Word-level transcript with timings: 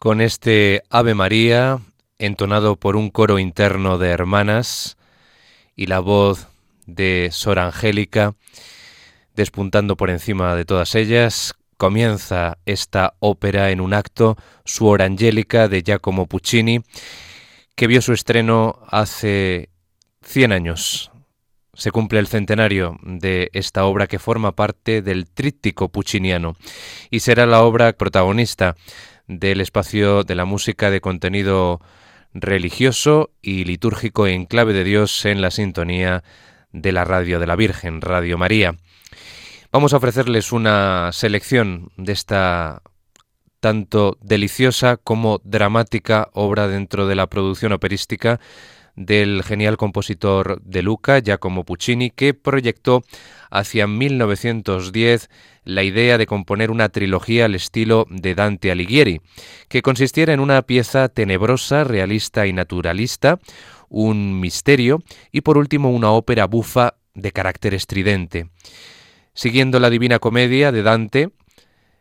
Con 0.00 0.22
este 0.22 0.82
Ave 0.88 1.14
María, 1.14 1.78
entonado 2.18 2.76
por 2.76 2.96
un 2.96 3.10
coro 3.10 3.38
interno 3.38 3.98
de 3.98 4.08
hermanas 4.08 4.96
y 5.76 5.88
la 5.88 6.00
voz 6.00 6.48
de 6.86 7.28
Sor 7.32 7.58
Angélica, 7.58 8.34
despuntando 9.36 9.98
por 9.98 10.08
encima 10.08 10.56
de 10.56 10.64
todas 10.64 10.94
ellas, 10.94 11.52
comienza 11.76 12.56
esta 12.64 13.12
ópera 13.18 13.72
en 13.72 13.82
un 13.82 13.92
acto, 13.92 14.38
Suor 14.64 15.02
Angélica 15.02 15.68
de 15.68 15.82
Giacomo 15.82 16.24
Puccini, 16.24 16.80
que 17.74 17.86
vio 17.86 18.00
su 18.00 18.14
estreno 18.14 18.78
hace 18.88 19.68
100 20.22 20.52
años. 20.52 21.10
Se 21.74 21.90
cumple 21.90 22.20
el 22.20 22.26
centenario 22.26 22.98
de 23.02 23.50
esta 23.52 23.84
obra 23.84 24.06
que 24.06 24.18
forma 24.18 24.52
parte 24.52 25.02
del 25.02 25.28
tríptico 25.28 25.90
pucciniano 25.90 26.56
y 27.10 27.20
será 27.20 27.44
la 27.44 27.62
obra 27.62 27.92
protagonista 27.92 28.76
del 29.30 29.60
espacio 29.60 30.24
de 30.24 30.34
la 30.34 30.44
música 30.44 30.90
de 30.90 31.00
contenido 31.00 31.80
religioso 32.34 33.30
y 33.40 33.64
litúrgico 33.64 34.26
en 34.26 34.44
clave 34.44 34.72
de 34.72 34.82
Dios 34.82 35.24
en 35.24 35.40
la 35.40 35.52
sintonía 35.52 36.24
de 36.72 36.90
la 36.90 37.04
radio 37.04 37.38
de 37.38 37.46
la 37.46 37.54
Virgen, 37.54 38.00
Radio 38.00 38.38
María. 38.38 38.74
Vamos 39.70 39.94
a 39.94 39.98
ofrecerles 39.98 40.50
una 40.50 41.10
selección 41.12 41.92
de 41.96 42.12
esta 42.12 42.82
tanto 43.60 44.18
deliciosa 44.20 44.96
como 44.96 45.40
dramática 45.44 46.28
obra 46.32 46.66
dentro 46.66 47.06
de 47.06 47.14
la 47.14 47.28
producción 47.28 47.72
operística 47.72 48.40
del 48.96 49.44
genial 49.44 49.76
compositor 49.76 50.60
de 50.62 50.82
Luca, 50.82 51.20
Giacomo 51.20 51.64
Puccini, 51.64 52.10
que 52.10 52.34
proyectó 52.34 53.02
hacia 53.50 53.86
1910 53.86 55.30
la 55.64 55.82
idea 55.82 56.18
de 56.18 56.26
componer 56.26 56.70
una 56.70 56.88
trilogía 56.88 57.44
al 57.44 57.54
estilo 57.54 58.06
de 58.10 58.34
Dante 58.34 58.70
Alighieri, 58.70 59.20
que 59.68 59.82
consistiera 59.82 60.32
en 60.32 60.40
una 60.40 60.62
pieza 60.62 61.08
tenebrosa, 61.08 61.84
realista 61.84 62.46
y 62.46 62.52
naturalista, 62.52 63.38
un 63.88 64.40
misterio 64.40 65.02
y 65.32 65.42
por 65.42 65.58
último 65.58 65.90
una 65.90 66.10
ópera 66.10 66.46
bufa 66.46 66.94
de 67.14 67.32
carácter 67.32 67.74
estridente. 67.74 68.48
Siguiendo 69.34 69.80
la 69.80 69.90
Divina 69.90 70.18
Comedia 70.18 70.72
de 70.72 70.82
Dante, 70.82 71.30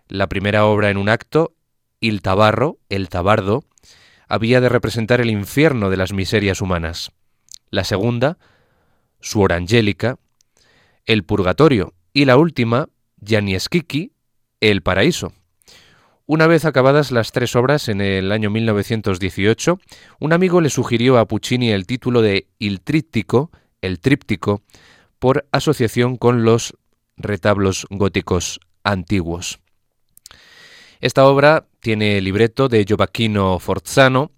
la 0.08 0.28
primera 0.28 0.66
obra 0.66 0.90
en 0.90 0.98
un 0.98 1.10
acto, 1.10 1.54
Il 2.00 2.22
Tabarro, 2.22 2.78
el 2.90 3.10
Tabardo, 3.10 3.64
había 4.28 4.62
de 4.62 4.70
representar 4.70 5.22
el 5.22 5.30
infierno 5.30 5.90
de 5.90 5.98
las 5.98 6.14
miserias 6.14 6.62
humanas. 6.62 7.12
La 7.72 7.84
segunda, 7.84 8.38
Suor 9.20 9.54
Angélica, 9.54 10.18
el 11.06 11.24
Purgatorio, 11.24 11.94
y 12.14 12.26
la 12.26 12.38
última, 12.38 12.90
Janieskiki, 13.22 14.12
el 14.60 14.82
Paraíso. 14.82 15.34
Una 16.26 16.46
vez 16.46 16.66
acabadas 16.66 17.12
las 17.12 17.32
tres 17.32 17.56
obras 17.56 17.90
en 17.90 18.02
el 18.02 18.32
año 18.32 18.52
1918, 18.52 19.80
un 20.20 20.34
amigo 20.34 20.62
le 20.62 20.70
sugirió 20.70 21.18
a 21.18 21.26
Puccini 21.26 21.72
el 21.72 21.88
título 21.88 22.22
de 22.22 22.48
Il 22.60 22.82
Tríptico, 22.82 23.50
el 23.82 24.00
Tríptico, 24.00 24.62
por 25.18 25.48
asociación 25.52 26.18
con 26.18 26.44
los 26.44 26.78
retablos 27.18 27.88
góticos 27.90 28.60
antiguos. 28.84 29.60
Esta 31.02 31.26
obra 31.26 31.66
tiene 31.80 32.22
libreto 32.22 32.68
de 32.68 32.86
Giovacchino 32.86 33.58
Forzano, 33.60 34.32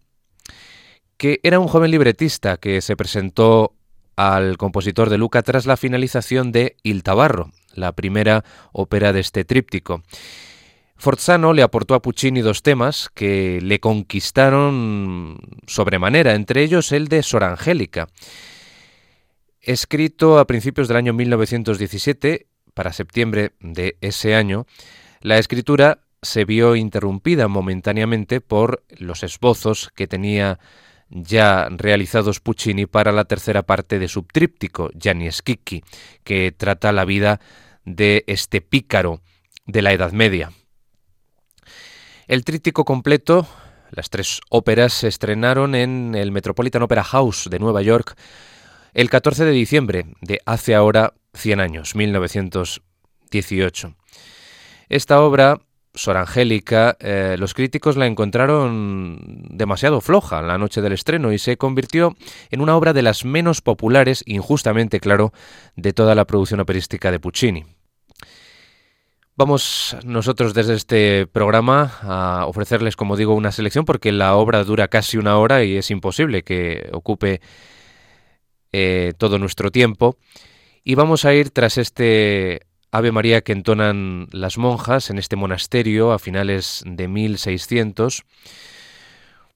que 1.17 1.39
era 1.43 1.59
un 1.59 1.67
joven 1.67 1.91
libretista 1.91 2.57
que 2.57 2.81
se 2.81 2.95
presentó 2.95 3.75
al 4.15 4.57
compositor 4.57 5.09
de 5.09 5.17
Luca 5.17 5.41
tras 5.41 5.65
la 5.65 5.77
finalización 5.77 6.51
de 6.51 6.77
Il 6.83 7.03
Tabarro, 7.03 7.51
la 7.75 7.93
primera 7.93 8.43
ópera 8.71 9.13
de 9.13 9.19
este 9.19 9.45
tríptico. 9.45 10.03
Forzano 10.95 11.53
le 11.53 11.63
aportó 11.63 11.95
a 11.95 12.01
Puccini 12.01 12.41
dos 12.41 12.61
temas 12.61 13.09
que 13.13 13.59
le 13.61 13.79
conquistaron 13.79 15.39
sobremanera, 15.65 16.35
entre 16.35 16.61
ellos 16.61 16.91
el 16.91 17.07
de 17.07 17.23
Sor 17.23 17.43
Angélica. 17.43 18.07
Escrito 19.61 20.37
a 20.37 20.45
principios 20.45 20.87
del 20.87 20.97
año 20.97 21.13
1917, 21.13 22.47
para 22.73 22.93
septiembre 22.93 23.53
de 23.59 23.97
ese 24.01 24.35
año, 24.35 24.65
la 25.21 25.37
escritura 25.39 26.01
se 26.21 26.45
vio 26.45 26.75
interrumpida 26.75 27.47
momentáneamente 27.47 28.41
por 28.41 28.83
los 28.97 29.23
esbozos 29.23 29.89
que 29.95 30.07
tenía 30.07 30.59
ya 31.11 31.67
realizados 31.69 32.39
Puccini 32.39 32.85
para 32.85 33.11
la 33.11 33.25
tercera 33.25 33.63
parte 33.63 33.99
de 33.99 34.07
su 34.07 34.23
tríptico, 34.23 34.89
Gianni 34.95 35.29
Schicchi, 35.29 35.83
que 36.23 36.51
trata 36.51 36.91
la 36.91 37.05
vida 37.05 37.39
de 37.85 38.23
este 38.27 38.61
pícaro 38.61 39.21
de 39.65 39.81
la 39.81 39.93
Edad 39.93 40.11
Media. 40.13 40.51
El 42.27 42.45
tríptico 42.45 42.85
completo, 42.85 43.47
las 43.91 44.09
tres 44.09 44.39
óperas, 44.49 44.93
se 44.93 45.09
estrenaron 45.09 45.75
en 45.75 46.15
el 46.15 46.31
Metropolitan 46.31 46.83
Opera 46.83 47.03
House 47.03 47.49
de 47.49 47.59
Nueva 47.59 47.81
York 47.81 48.15
el 48.93 49.09
14 49.09 49.45
de 49.45 49.51
diciembre 49.51 50.05
de 50.21 50.39
hace 50.45 50.75
ahora 50.75 51.13
100 51.33 51.59
años, 51.59 51.95
1918. 51.95 53.95
Esta 54.89 55.21
obra, 55.21 55.61
Sor 55.93 56.17
Angélica, 56.17 56.95
eh, 56.99 57.35
los 57.37 57.53
críticos 57.53 57.97
la 57.97 58.07
encontraron 58.07 59.43
demasiado 59.49 59.99
floja 59.99 60.41
la 60.41 60.57
noche 60.57 60.81
del 60.81 60.93
estreno 60.93 61.33
y 61.33 61.37
se 61.37 61.57
convirtió 61.57 62.15
en 62.49 62.61
una 62.61 62.77
obra 62.77 62.93
de 62.93 63.01
las 63.01 63.25
menos 63.25 63.61
populares, 63.61 64.23
injustamente 64.25 64.99
claro, 64.99 65.33
de 65.75 65.91
toda 65.91 66.15
la 66.15 66.25
producción 66.25 66.61
operística 66.61 67.11
de 67.11 67.19
Puccini. 67.19 67.65
Vamos 69.35 69.97
nosotros 70.05 70.53
desde 70.53 70.75
este 70.75 71.27
programa 71.27 71.93
a 72.03 72.45
ofrecerles, 72.47 72.95
como 72.95 73.17
digo, 73.17 73.33
una 73.33 73.51
selección 73.51 73.85
porque 73.85 74.11
la 74.11 74.35
obra 74.35 74.63
dura 74.63 74.87
casi 74.87 75.17
una 75.17 75.37
hora 75.37 75.63
y 75.63 75.77
es 75.77 75.89
imposible 75.89 76.43
que 76.43 76.89
ocupe 76.93 77.41
eh, 78.71 79.13
todo 79.17 79.39
nuestro 79.39 79.71
tiempo. 79.71 80.17
Y 80.83 80.95
vamos 80.95 81.25
a 81.25 81.33
ir 81.33 81.49
tras 81.49 81.77
este 81.77 82.61
Ave 82.91 83.13
María 83.13 83.41
que 83.41 83.53
entonan 83.53 84.27
las 84.31 84.57
monjas 84.57 85.09
en 85.09 85.17
este 85.17 85.37
monasterio 85.37 86.11
a 86.11 86.19
finales 86.19 86.83
de 86.85 87.07
1600, 87.07 88.23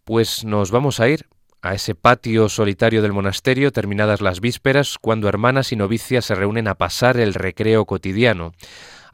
pues 0.06 0.46
nos 0.46 0.72
vamos 0.72 1.02
a 1.02 1.10
ir 1.10 1.28
a 1.62 1.74
ese 1.74 1.96
patio 1.96 2.48
solitario 2.48 3.02
del 3.02 3.12
monasterio 3.12 3.72
terminadas 3.72 4.22
las 4.22 4.40
vísperas, 4.40 4.98
cuando 5.02 5.28
hermanas 5.28 5.74
y 5.74 5.76
novicias 5.76 6.26
se 6.26 6.36
reúnen 6.36 6.68
a 6.70 6.76
pasar 6.76 7.18
el 7.20 7.34
recreo 7.34 7.86
cotidiano. 7.86 8.54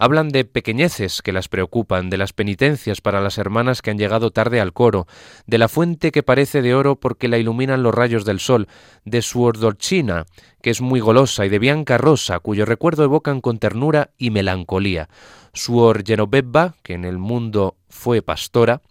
Hablan 0.01 0.29
de 0.29 0.45
pequeñeces 0.45 1.21
que 1.21 1.31
las 1.31 1.47
preocupan, 1.47 2.09
de 2.09 2.17
las 2.17 2.33
penitencias 2.33 3.01
para 3.01 3.21
las 3.21 3.37
hermanas 3.37 3.83
que 3.83 3.91
han 3.91 3.99
llegado 3.99 4.31
tarde 4.31 4.59
al 4.59 4.73
coro, 4.73 5.05
de 5.45 5.59
la 5.59 5.67
fuente 5.67 6.11
que 6.11 6.23
parece 6.23 6.63
de 6.63 6.73
oro 6.73 6.95
porque 6.95 7.27
la 7.27 7.37
iluminan 7.37 7.83
los 7.83 7.93
rayos 7.93 8.25
del 8.25 8.39
sol, 8.39 8.67
de 9.05 9.21
su 9.21 9.43
ordolchina, 9.43 10.25
que 10.63 10.71
es 10.71 10.81
muy 10.81 11.01
golosa, 11.01 11.45
y 11.45 11.49
de 11.49 11.59
Bianca 11.59 11.99
Rosa, 11.99 12.39
cuyo 12.39 12.65
recuerdo 12.65 13.03
evocan 13.03 13.41
con 13.41 13.59
ternura 13.59 14.09
y 14.17 14.31
melancolía. 14.31 15.07
Suor 15.53 16.03
Genoveva, 16.03 16.73
que 16.81 16.95
en 16.95 17.05
el 17.05 17.19
mundo 17.19 17.77
fue 17.87 18.23
pastora, 18.23 18.81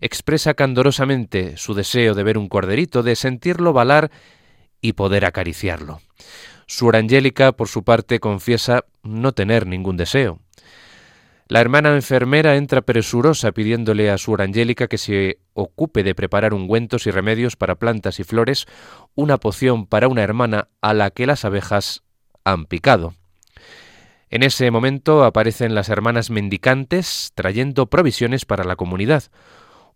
expresa 0.00 0.54
candorosamente 0.54 1.56
su 1.58 1.74
deseo 1.74 2.14
de 2.14 2.24
ver 2.24 2.38
un 2.38 2.48
corderito, 2.48 3.04
de 3.04 3.14
sentirlo 3.14 3.72
balar 3.72 4.10
y 4.80 4.94
poder 4.94 5.26
acariciarlo. 5.26 6.00
Suor 6.66 6.96
Angélica, 6.96 7.52
por 7.52 7.68
su 7.68 7.84
parte, 7.84 8.18
confiesa 8.18 8.84
no 9.04 9.30
tener 9.30 9.68
ningún 9.68 9.96
deseo. 9.96 10.40
La 11.48 11.60
hermana 11.60 11.94
enfermera 11.94 12.56
entra 12.56 12.82
presurosa 12.82 13.52
pidiéndole 13.52 14.10
a 14.10 14.18
su 14.18 14.34
Angélica 14.34 14.88
que 14.88 14.98
se 14.98 15.38
ocupe 15.54 16.02
de 16.02 16.16
preparar 16.16 16.52
ungüentos 16.52 17.06
y 17.06 17.12
remedios 17.12 17.54
para 17.54 17.76
plantas 17.76 18.18
y 18.18 18.24
flores, 18.24 18.66
una 19.14 19.38
poción 19.38 19.86
para 19.86 20.08
una 20.08 20.24
hermana 20.24 20.68
a 20.80 20.92
la 20.92 21.10
que 21.10 21.24
las 21.24 21.44
abejas 21.44 22.02
han 22.42 22.66
picado. 22.66 23.14
En 24.28 24.42
ese 24.42 24.72
momento 24.72 25.22
aparecen 25.22 25.76
las 25.76 25.88
hermanas 25.88 26.30
mendicantes 26.30 27.30
trayendo 27.36 27.86
provisiones 27.86 28.44
para 28.44 28.64
la 28.64 28.74
comunidad. 28.74 29.22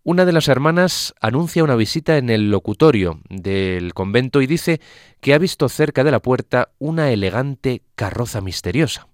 Una 0.03 0.23
de 0.23 0.31
las 0.31 0.47
hermanas 0.47 1.13
anuncia 1.19 1.65
una 1.65 1.75
visita 1.75 2.17
en 2.17 2.29
el 2.29 2.49
locutorio 2.49 3.19
del 3.29 3.93
convento 3.93 4.41
y 4.41 4.47
dice 4.47 4.79
que 5.19 5.33
ha 5.33 5.37
visto 5.37 5.67
cerca 5.67 6.05
de 6.05 6.11
la 6.11 6.21
puerta 6.21 6.69
una 6.79 7.11
elegante 7.11 7.83
carroza 7.95 8.39
misteriosa. 8.39 9.10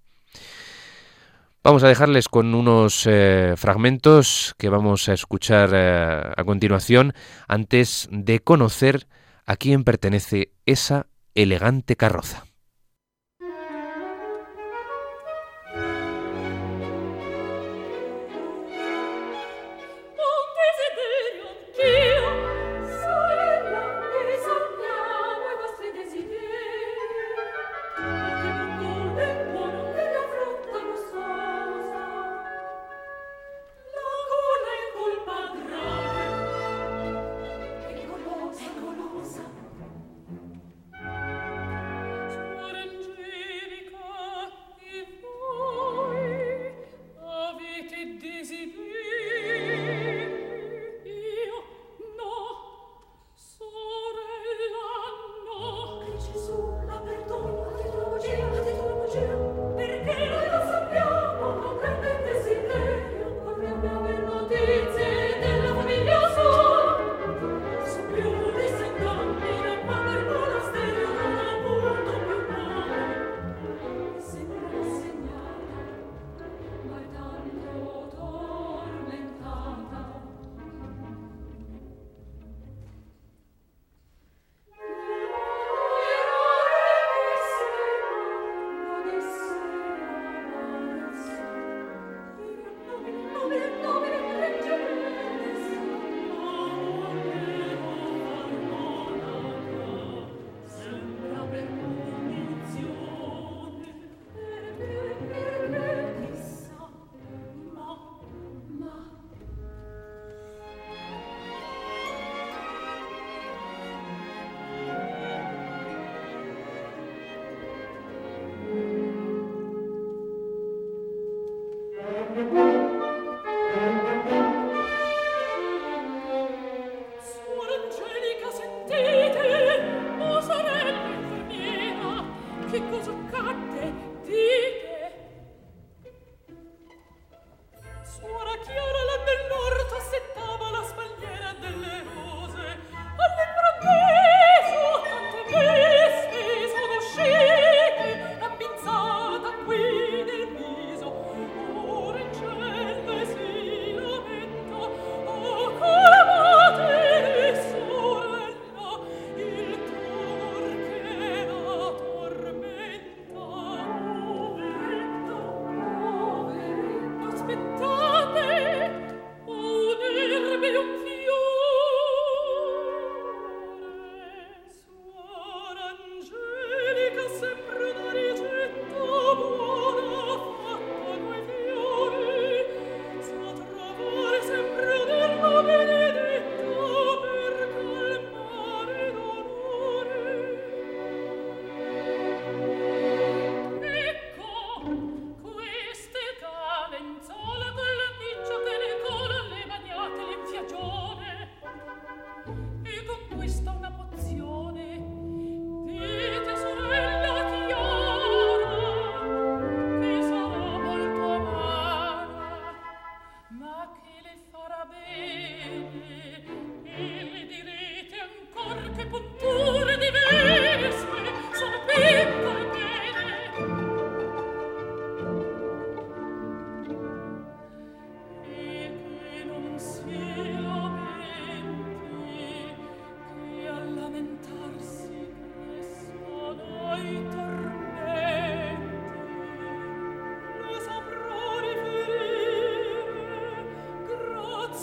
Vamos 1.63 1.83
a 1.83 1.89
dejarles 1.89 2.29
con 2.29 2.55
unos 2.55 3.05
eh, 3.05 3.55
fragmentos 3.57 4.55
que 4.57 4.69
vamos 4.69 5.09
a 5.09 5.13
escuchar 5.13 5.71
eh, 5.73 6.31
a 6.35 6.43
continuación 6.45 7.13
antes 7.47 8.07
de 8.11 8.39
conocer 8.39 9.07
a 9.45 9.57
quién 9.57 9.83
pertenece 9.83 10.53
esa 10.65 11.07
elegante 11.35 11.95
carroza. 11.95 12.46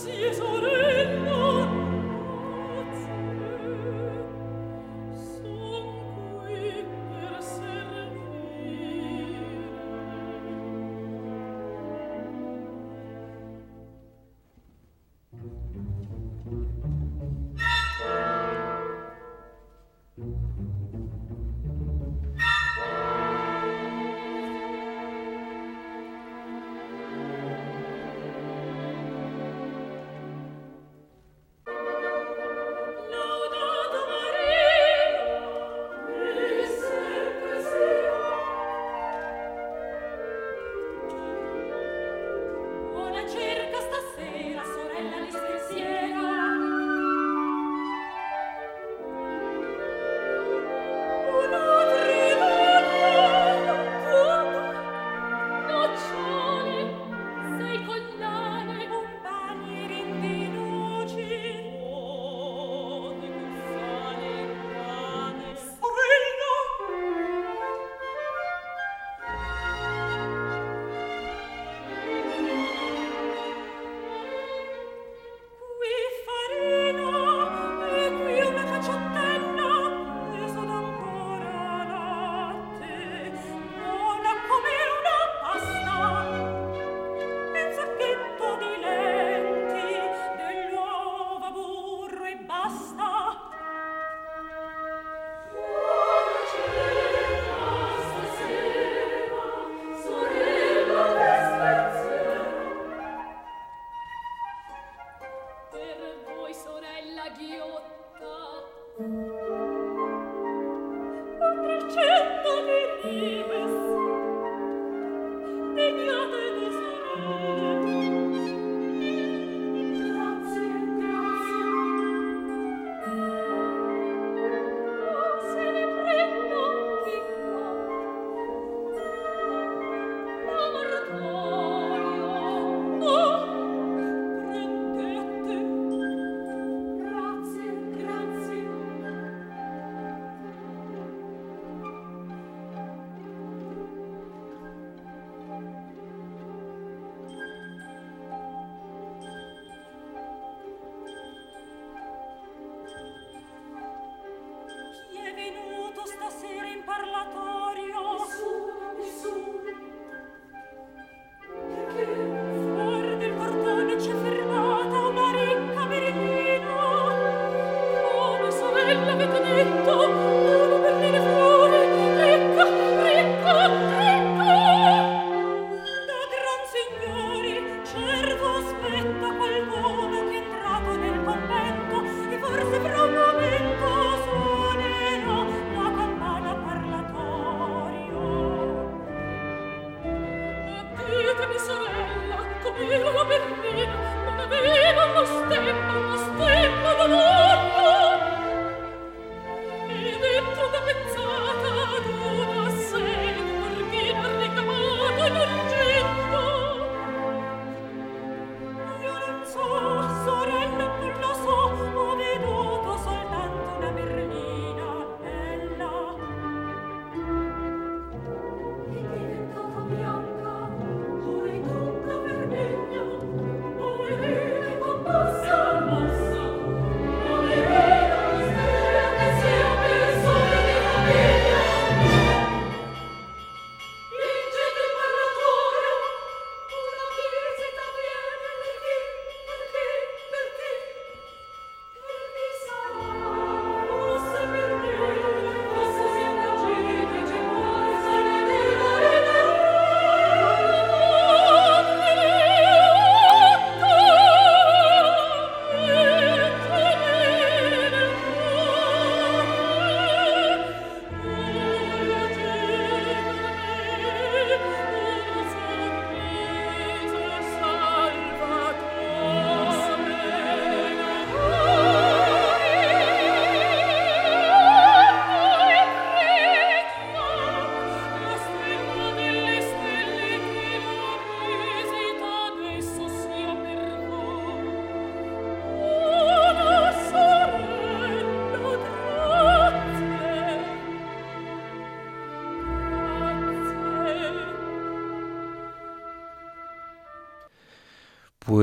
Jesus. 0.05 0.64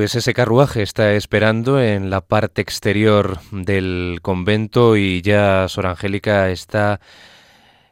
Pues 0.02 0.16
ese 0.16 0.34
carruaje 0.34 0.82
está 0.82 1.14
esperando 1.14 1.80
en 1.80 2.10
la 2.10 2.22
parte 2.22 2.60
exterior 2.64 3.38
del 3.52 4.18
convento 4.24 4.98
y 4.98 5.22
ya 5.22 5.68
Sor 5.68 5.86
Angélica 5.86 6.50
está 6.50 7.00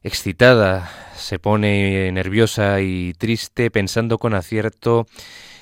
excitada, 0.01 0.89
se 1.15 1.37
pone 1.37 2.11
nerviosa 2.11 2.81
y 2.81 3.13
triste 3.13 3.69
pensando 3.69 4.17
con 4.17 4.33
acierto 4.33 5.05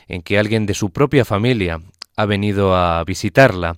en 0.08 0.22
que 0.22 0.40
alguien 0.40 0.66
de 0.66 0.74
su 0.74 0.92
propia 0.92 1.26
familia 1.26 1.82
ha 2.16 2.26
venido 2.26 2.78
a 2.78 3.04
visitarla. 3.04 3.76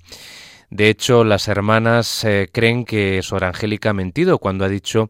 De 0.69 0.89
hecho, 0.89 1.23
las 1.23 1.47
hermanas 1.47 2.23
eh, 2.23 2.49
creen 2.51 2.85
que 2.85 3.23
Sor 3.23 3.45
Angélica 3.45 3.89
ha 3.89 3.93
mentido 3.93 4.37
cuando 4.37 4.63
ha 4.63 4.69
dicho 4.69 5.09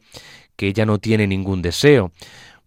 que 0.56 0.67
ella 0.67 0.86
no 0.86 1.00
tiene 1.00 1.28
ningún 1.28 1.62
deseo 1.62 2.13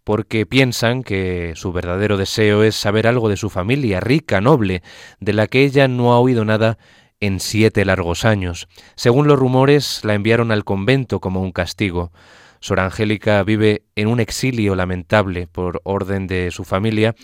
porque 0.04 0.46
piensan 0.46 1.02
que 1.02 1.52
su 1.54 1.72
verdadero 1.72 2.16
deseo 2.16 2.62
es 2.62 2.74
saber 2.74 3.06
algo 3.06 3.28
de 3.28 3.36
su 3.36 3.50
familia 3.50 4.00
rica, 4.00 4.40
noble, 4.40 4.82
de 5.20 5.32
la 5.32 5.46
que 5.46 5.64
ella 5.64 5.88
no 5.88 6.12
ha 6.12 6.18
oído 6.18 6.44
nada 6.44 6.78
en 7.20 7.38
siete 7.38 7.84
largos 7.84 8.24
años. 8.24 8.66
Según 8.96 9.28
los 9.28 9.38
rumores, 9.38 10.04
la 10.04 10.14
enviaron 10.14 10.50
al 10.50 10.64
convento 10.64 11.20
como 11.20 11.40
un 11.40 11.52
castigo. 11.52 12.10
Sor 12.58 12.80
Angélica 12.80 13.42
vive 13.42 13.84
en 13.96 14.08
un 14.08 14.20
exilio 14.20 14.74
lamentable 14.74 15.46
por 15.46 15.80
orden 15.84 16.26
de 16.26 16.50
su 16.50 16.64
familia, 16.64 17.14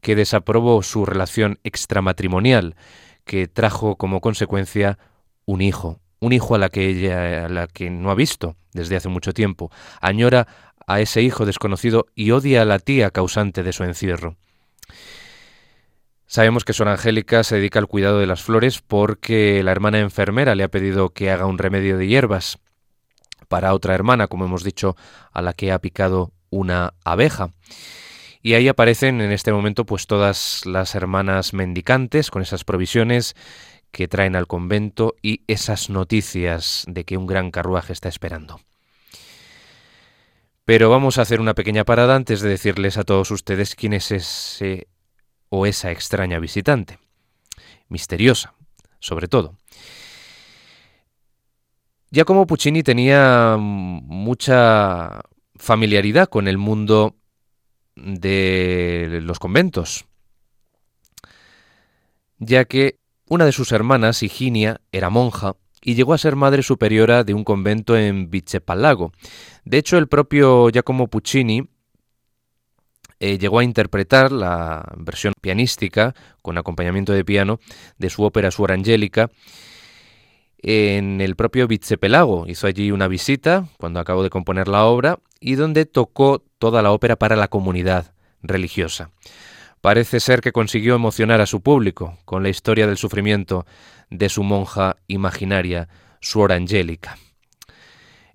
que 0.00 0.14
desaprobó 0.14 0.82
su 0.82 1.06
relación 1.06 1.58
extramatrimonial, 1.64 2.76
que 3.24 3.48
trajo 3.48 3.96
como 3.96 4.20
consecuencia 4.20 4.98
un 5.44 5.60
hijo, 5.60 6.00
un 6.20 6.32
hijo 6.32 6.54
a 6.54 6.58
la 6.58 6.68
que 6.68 6.86
ella 6.88 7.46
a 7.46 7.48
la 7.48 7.66
que 7.66 7.90
no 7.90 8.10
ha 8.10 8.14
visto 8.14 8.56
desde 8.72 8.96
hace 8.96 9.08
mucho 9.08 9.32
tiempo. 9.32 9.70
Añora 10.00 10.46
a 10.88 11.00
ese 11.00 11.22
hijo 11.22 11.44
desconocido 11.44 12.06
y 12.14 12.32
odia 12.32 12.62
a 12.62 12.64
la 12.64 12.78
tía 12.78 13.10
causante 13.10 13.62
de 13.62 13.72
su 13.72 13.84
encierro. 13.84 14.36
Sabemos 16.26 16.64
que 16.64 16.72
Sor 16.72 16.88
Angélica 16.88 17.44
se 17.44 17.56
dedica 17.56 17.78
al 17.78 17.86
cuidado 17.86 18.18
de 18.18 18.26
las 18.26 18.42
flores 18.42 18.80
porque 18.80 19.62
la 19.62 19.70
hermana 19.70 20.00
enfermera 20.00 20.54
le 20.54 20.64
ha 20.64 20.68
pedido 20.68 21.10
que 21.10 21.30
haga 21.30 21.46
un 21.46 21.58
remedio 21.58 21.98
de 21.98 22.06
hierbas 22.06 22.58
para 23.48 23.74
otra 23.74 23.94
hermana, 23.94 24.28
como 24.28 24.46
hemos 24.46 24.64
dicho, 24.64 24.96
a 25.32 25.42
la 25.42 25.52
que 25.52 25.72
ha 25.72 25.78
picado 25.78 26.32
una 26.50 26.94
abeja. 27.04 27.50
Y 28.40 28.54
ahí 28.54 28.66
aparecen 28.68 29.20
en 29.20 29.30
este 29.30 29.52
momento 29.52 29.84
pues 29.84 30.06
todas 30.06 30.64
las 30.64 30.94
hermanas 30.94 31.52
mendicantes 31.52 32.30
con 32.30 32.40
esas 32.40 32.64
provisiones 32.64 33.36
que 33.90 34.08
traen 34.08 34.36
al 34.36 34.46
convento 34.46 35.16
y 35.22 35.42
esas 35.48 35.90
noticias 35.90 36.84
de 36.88 37.04
que 37.04 37.18
un 37.18 37.26
gran 37.26 37.50
carruaje 37.50 37.92
está 37.92 38.08
esperando. 38.08 38.60
Pero 40.68 40.90
vamos 40.90 41.16
a 41.16 41.22
hacer 41.22 41.40
una 41.40 41.54
pequeña 41.54 41.86
parada 41.86 42.14
antes 42.14 42.42
de 42.42 42.50
decirles 42.50 42.98
a 42.98 43.04
todos 43.04 43.30
ustedes 43.30 43.74
quién 43.74 43.94
es 43.94 44.12
ese 44.12 44.86
o 45.48 45.64
esa 45.64 45.90
extraña 45.92 46.38
visitante. 46.40 46.98
Misteriosa, 47.88 48.52
sobre 48.98 49.28
todo. 49.28 49.56
Giacomo 52.10 52.46
Puccini 52.46 52.82
tenía 52.82 53.56
mucha 53.58 55.22
familiaridad 55.56 56.28
con 56.28 56.48
el 56.48 56.58
mundo 56.58 57.16
de 57.96 59.20
los 59.22 59.38
conventos, 59.38 60.04
ya 62.36 62.66
que 62.66 62.98
una 63.26 63.46
de 63.46 63.52
sus 63.52 63.72
hermanas, 63.72 64.22
Higinia, 64.22 64.82
era 64.92 65.08
monja 65.08 65.56
y 65.88 65.94
llegó 65.94 66.12
a 66.12 66.18
ser 66.18 66.36
madre 66.36 66.62
superiora 66.62 67.24
de 67.24 67.32
un 67.32 67.44
convento 67.44 67.96
en 67.96 68.30
Vicepalago. 68.30 69.10
De 69.64 69.78
hecho, 69.78 69.96
el 69.96 70.06
propio 70.06 70.68
Giacomo 70.68 71.08
Puccini 71.08 71.66
eh, 73.20 73.38
llegó 73.38 73.60
a 73.60 73.64
interpretar 73.64 74.30
la 74.30 74.84
versión 74.98 75.32
pianística 75.40 76.14
con 76.42 76.58
acompañamiento 76.58 77.14
de 77.14 77.24
piano 77.24 77.58
de 77.96 78.10
su 78.10 78.22
ópera 78.22 78.50
Suor 78.50 78.72
Angélica 78.72 79.30
en 80.58 81.22
el 81.22 81.36
propio 81.36 81.66
Vicepelago. 81.66 82.46
Hizo 82.46 82.66
allí 82.66 82.90
una 82.90 83.08
visita 83.08 83.66
cuando 83.78 83.98
acabó 83.98 84.22
de 84.22 84.28
componer 84.28 84.68
la 84.68 84.84
obra 84.84 85.20
y 85.40 85.54
donde 85.54 85.86
tocó 85.86 86.44
toda 86.58 86.82
la 86.82 86.92
ópera 86.92 87.16
para 87.16 87.34
la 87.34 87.48
comunidad 87.48 88.12
religiosa. 88.42 89.10
Parece 89.80 90.20
ser 90.20 90.42
que 90.42 90.52
consiguió 90.52 90.96
emocionar 90.96 91.40
a 91.40 91.46
su 91.46 91.62
público 91.62 92.18
con 92.26 92.42
la 92.42 92.50
historia 92.50 92.86
del 92.86 92.98
sufrimiento 92.98 93.64
de 94.10 94.28
su 94.28 94.42
monja 94.42 94.96
imaginaria, 95.06 95.88
Suor 96.20 96.52
Angélica. 96.52 97.18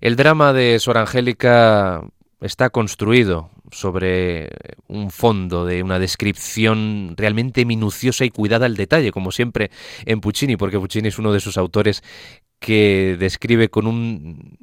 El 0.00 0.16
drama 0.16 0.52
de 0.52 0.78
Suor 0.78 0.98
Angélica 0.98 2.02
está 2.40 2.70
construido 2.70 3.50
sobre 3.70 4.50
un 4.86 5.10
fondo 5.10 5.64
de 5.64 5.82
una 5.82 5.98
descripción 5.98 7.14
realmente 7.16 7.64
minuciosa 7.64 8.24
y 8.24 8.30
cuidada 8.30 8.66
al 8.66 8.76
detalle, 8.76 9.12
como 9.12 9.32
siempre 9.32 9.70
en 10.04 10.20
Puccini, 10.20 10.56
porque 10.56 10.78
Puccini 10.78 11.08
es 11.08 11.18
uno 11.18 11.32
de 11.32 11.40
sus 11.40 11.56
autores 11.56 12.02
que 12.60 13.16
describe 13.18 13.68
con 13.68 13.86
un 13.86 14.56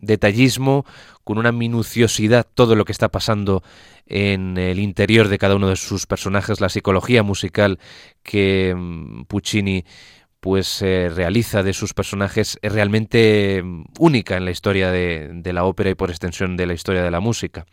detallismo, 0.00 0.84
con 1.24 1.38
una 1.38 1.52
minuciosidad 1.52 2.46
todo 2.54 2.74
lo 2.74 2.84
que 2.84 2.92
está 2.92 3.08
pasando 3.08 3.62
en 4.06 4.58
el 4.58 4.78
interior 4.80 5.28
de 5.28 5.38
cada 5.38 5.54
uno 5.54 5.68
de 5.68 5.76
sus 5.76 6.06
personajes, 6.06 6.60
la 6.60 6.68
psicología 6.68 7.22
musical 7.22 7.78
que 8.22 8.74
mm, 8.76 9.24
Puccini 9.24 9.84
pues 10.40 10.80
eh, 10.82 11.10
realiza 11.14 11.62
de 11.62 11.74
sus 11.74 11.92
personajes 11.92 12.58
es 12.62 12.72
realmente 12.72 13.62
mm, 13.62 13.84
única 13.98 14.36
en 14.36 14.44
la 14.44 14.50
historia 14.50 14.90
de, 14.90 15.30
de 15.32 15.52
la 15.52 15.64
ópera 15.64 15.90
y 15.90 15.94
por 15.94 16.10
extensión 16.10 16.56
de 16.56 16.66
la 16.66 16.74
historia 16.74 17.02
de 17.02 17.10
la 17.10 17.20
música. 17.20 17.66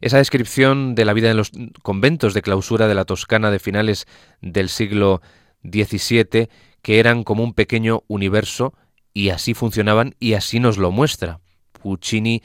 Esa 0.00 0.18
descripción 0.18 0.94
de 0.94 1.04
la 1.04 1.14
vida 1.14 1.30
en 1.30 1.38
los 1.38 1.50
conventos 1.82 2.34
de 2.34 2.42
clausura 2.42 2.86
de 2.86 2.94
la 2.94 3.06
Toscana 3.06 3.50
de 3.50 3.58
finales 3.58 4.06
del 4.42 4.68
siglo 4.68 5.22
XVII, 5.64 6.48
que 6.82 7.00
eran 7.00 7.24
como 7.24 7.42
un 7.42 7.54
pequeño 7.54 8.04
universo 8.06 8.74
y 9.16 9.30
así 9.30 9.54
funcionaban 9.54 10.14
y 10.20 10.34
así 10.34 10.60
nos 10.60 10.76
lo 10.76 10.90
muestra. 10.90 11.40
Puccini 11.72 12.42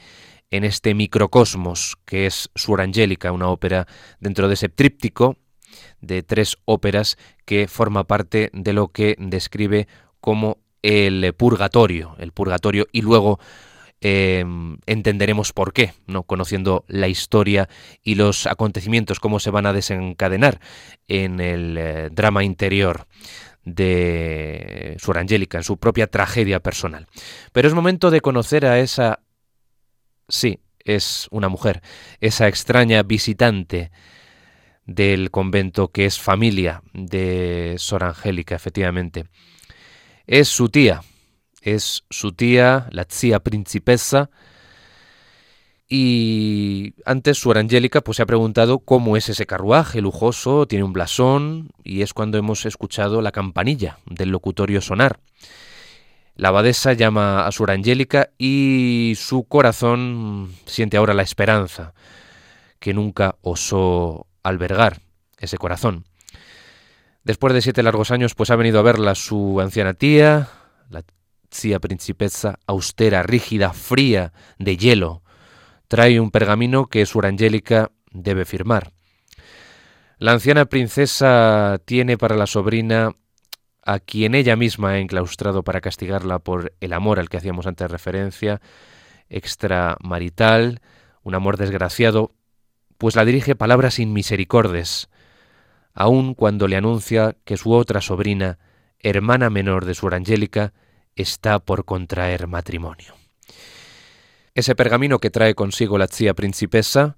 en 0.50 0.64
este 0.64 0.94
microcosmos 0.94 1.98
que 2.06 2.24
es 2.24 2.48
Suor 2.54 2.80
Angélica, 2.80 3.30
una 3.30 3.48
ópera 3.48 3.86
dentro 4.20 4.48
de 4.48 4.54
ese 4.54 4.70
tríptico 4.70 5.36
de 6.00 6.22
tres 6.22 6.56
óperas 6.64 7.18
que 7.44 7.68
forma 7.68 8.04
parte 8.04 8.48
de 8.54 8.72
lo 8.72 8.88
que 8.88 9.16
describe 9.18 9.86
como 10.22 10.60
el 10.80 11.34
purgatorio, 11.34 12.16
el 12.18 12.32
purgatorio 12.32 12.86
y 12.90 13.02
luego 13.02 13.38
em, 14.00 14.78
entenderemos 14.86 15.52
por 15.52 15.74
qué, 15.74 15.92
¿no? 16.06 16.22
conociendo 16.22 16.86
la 16.88 17.08
historia 17.08 17.68
y 18.02 18.14
los 18.14 18.46
acontecimientos, 18.46 19.20
cómo 19.20 19.40
se 19.40 19.50
van 19.50 19.66
a 19.66 19.74
desencadenar 19.74 20.58
en 21.06 21.38
el 21.38 21.76
eh, 21.76 22.08
drama 22.10 22.44
interior 22.44 23.06
de 23.64 24.96
Suor 24.98 25.18
Angélica, 25.18 25.58
en 25.58 25.64
su 25.64 25.76
propia 25.76 26.06
tragedia 26.06 26.60
personal. 26.60 27.06
Pero 27.52 27.68
es 27.68 27.74
momento 27.74 28.10
de 28.10 28.20
conocer 28.20 28.66
a 28.66 28.78
esa... 28.78 29.20
Sí, 30.28 30.60
es 30.84 31.28
una 31.30 31.48
mujer, 31.48 31.82
esa 32.20 32.48
extraña 32.48 33.02
visitante 33.02 33.90
del 34.84 35.30
convento 35.30 35.88
que 35.88 36.06
es 36.06 36.18
familia 36.18 36.82
de 36.92 37.76
Sor 37.78 38.04
Angélica, 38.04 38.54
efectivamente. 38.54 39.26
Es 40.26 40.48
su 40.48 40.68
tía, 40.68 41.02
es 41.60 42.04
su 42.10 42.32
tía, 42.32 42.88
la 42.90 43.04
tía 43.04 43.40
principesa, 43.40 44.30
y 45.88 46.94
antes 47.04 47.38
Suor 47.38 47.58
Angélica 47.58 48.00
pues 48.00 48.16
se 48.16 48.22
ha 48.22 48.26
preguntado 48.26 48.78
cómo 48.78 49.16
es 49.16 49.28
ese 49.28 49.46
carruaje 49.46 50.00
lujoso, 50.00 50.66
tiene 50.66 50.84
un 50.84 50.92
blasón, 50.92 51.70
y 51.84 52.02
es 52.02 52.14
cuando 52.14 52.38
hemos 52.38 52.64
escuchado 52.66 53.20
la 53.20 53.32
campanilla 53.32 53.98
del 54.06 54.30
locutorio 54.30 54.80
sonar. 54.80 55.20
La 56.34 56.48
abadesa 56.48 56.94
llama 56.94 57.46
a 57.46 57.52
Suor 57.52 57.72
Angélica 57.72 58.30
y 58.38 59.12
su 59.16 59.44
corazón 59.44 60.54
siente 60.64 60.96
ahora 60.96 61.12
la 61.12 61.22
esperanza 61.22 61.92
que 62.78 62.94
nunca 62.94 63.36
osó 63.42 64.26
albergar 64.42 65.02
ese 65.38 65.58
corazón. 65.58 66.04
Después 67.24 67.54
de 67.54 67.62
siete 67.62 67.82
largos 67.82 68.10
años, 68.10 68.34
pues 68.34 68.50
ha 68.50 68.56
venido 68.56 68.80
a 68.80 68.82
verla 68.82 69.14
su 69.14 69.60
anciana 69.60 69.94
tía, 69.94 70.48
la 70.90 71.04
tía 71.48 71.78
principesa, 71.78 72.58
austera, 72.66 73.22
rígida, 73.22 73.72
fría, 73.72 74.32
de 74.58 74.76
hielo. 74.76 75.22
Trae 75.92 76.18
un 76.20 76.30
pergamino 76.30 76.86
que 76.86 77.04
su 77.04 77.20
Angélica 77.20 77.90
debe 78.10 78.46
firmar. 78.46 78.94
La 80.16 80.32
anciana 80.32 80.64
princesa 80.64 81.82
tiene 81.84 82.16
para 82.16 82.34
la 82.34 82.46
sobrina 82.46 83.14
a 83.82 83.98
quien 83.98 84.34
ella 84.34 84.56
misma 84.56 84.92
ha 84.92 84.98
enclaustrado 85.00 85.64
para 85.64 85.82
castigarla 85.82 86.38
por 86.38 86.72
el 86.80 86.94
amor 86.94 87.18
al 87.18 87.28
que 87.28 87.36
hacíamos 87.36 87.66
antes 87.66 87.90
referencia, 87.90 88.62
extramarital, 89.28 90.80
un 91.24 91.34
amor 91.34 91.58
desgraciado, 91.58 92.32
pues 92.96 93.14
la 93.14 93.26
dirige 93.26 93.54
palabras 93.54 93.92
sin 93.92 94.14
misericordes, 94.14 95.10
aun 95.92 96.32
cuando 96.32 96.68
le 96.68 96.76
anuncia 96.76 97.36
que 97.44 97.58
su 97.58 97.70
otra 97.70 98.00
sobrina, 98.00 98.58
hermana 98.98 99.50
menor 99.50 99.84
de 99.84 99.92
su 99.92 100.08
Angélica, 100.08 100.72
está 101.16 101.58
por 101.58 101.84
contraer 101.84 102.46
matrimonio. 102.46 103.21
Ese 104.54 104.74
pergamino 104.74 105.18
que 105.18 105.30
trae 105.30 105.54
consigo 105.54 105.98
la 105.98 106.08
tía 106.08 106.34
principesa, 106.34 107.16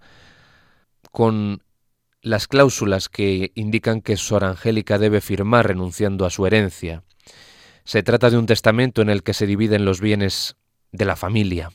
con 1.10 1.62
las 2.22 2.48
cláusulas 2.48 3.08
que 3.08 3.52
indican 3.54 4.00
que 4.00 4.16
Sor 4.16 4.44
Angélica 4.44 4.98
debe 4.98 5.20
firmar 5.20 5.66
renunciando 5.68 6.26
a 6.26 6.30
su 6.30 6.46
herencia. 6.46 7.02
Se 7.84 8.02
trata 8.02 8.30
de 8.30 8.38
un 8.38 8.46
testamento 8.46 9.02
en 9.02 9.10
el 9.10 9.22
que 9.22 9.34
se 9.34 9.46
dividen 9.46 9.84
los 9.84 10.00
bienes 10.00 10.56
de 10.90 11.04
la 11.04 11.16
familia. 11.16 11.70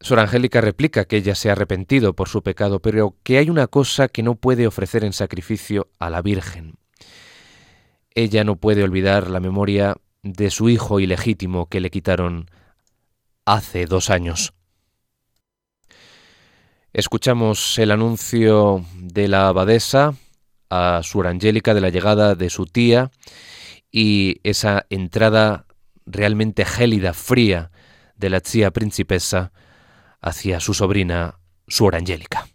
Sor 0.00 0.18
Angélica 0.18 0.60
replica 0.60 1.04
que 1.04 1.16
ella 1.16 1.34
se 1.34 1.48
ha 1.48 1.52
arrepentido 1.52 2.14
por 2.14 2.28
su 2.28 2.42
pecado, 2.42 2.80
pero 2.80 3.16
que 3.22 3.38
hay 3.38 3.50
una 3.50 3.66
cosa 3.66 4.08
que 4.08 4.22
no 4.22 4.34
puede 4.34 4.66
ofrecer 4.66 5.04
en 5.04 5.12
sacrificio 5.12 5.88
a 5.98 6.10
la 6.10 6.22
Virgen. 6.22 6.74
Ella 8.14 8.44
no 8.44 8.56
puede 8.56 8.82
olvidar 8.82 9.30
la 9.30 9.40
memoria 9.40 9.96
de 10.22 10.50
su 10.50 10.68
hijo 10.68 11.00
ilegítimo 11.00 11.66
que 11.68 11.80
le 11.80 11.90
quitaron 11.90 12.50
hace 13.54 13.86
dos 13.86 14.10
años. 14.10 14.52
Escuchamos 16.92 17.78
el 17.78 17.90
anuncio 17.90 18.84
de 18.94 19.28
la 19.28 19.48
abadesa 19.48 20.14
a 20.68 21.00
Sor 21.02 21.26
Angélica 21.26 21.74
de 21.74 21.80
la 21.80 21.88
llegada 21.88 22.36
de 22.36 22.48
su 22.48 22.66
tía 22.66 23.10
y 23.90 24.40
esa 24.44 24.86
entrada 24.88 25.66
realmente 26.06 26.64
gélida, 26.64 27.12
fría 27.12 27.72
de 28.14 28.30
la 28.30 28.40
tía 28.40 28.70
principesa 28.70 29.52
hacia 30.20 30.60
su 30.60 30.74
sobrina, 30.74 31.40
Suor 31.66 31.96
Angélica. 31.96 32.49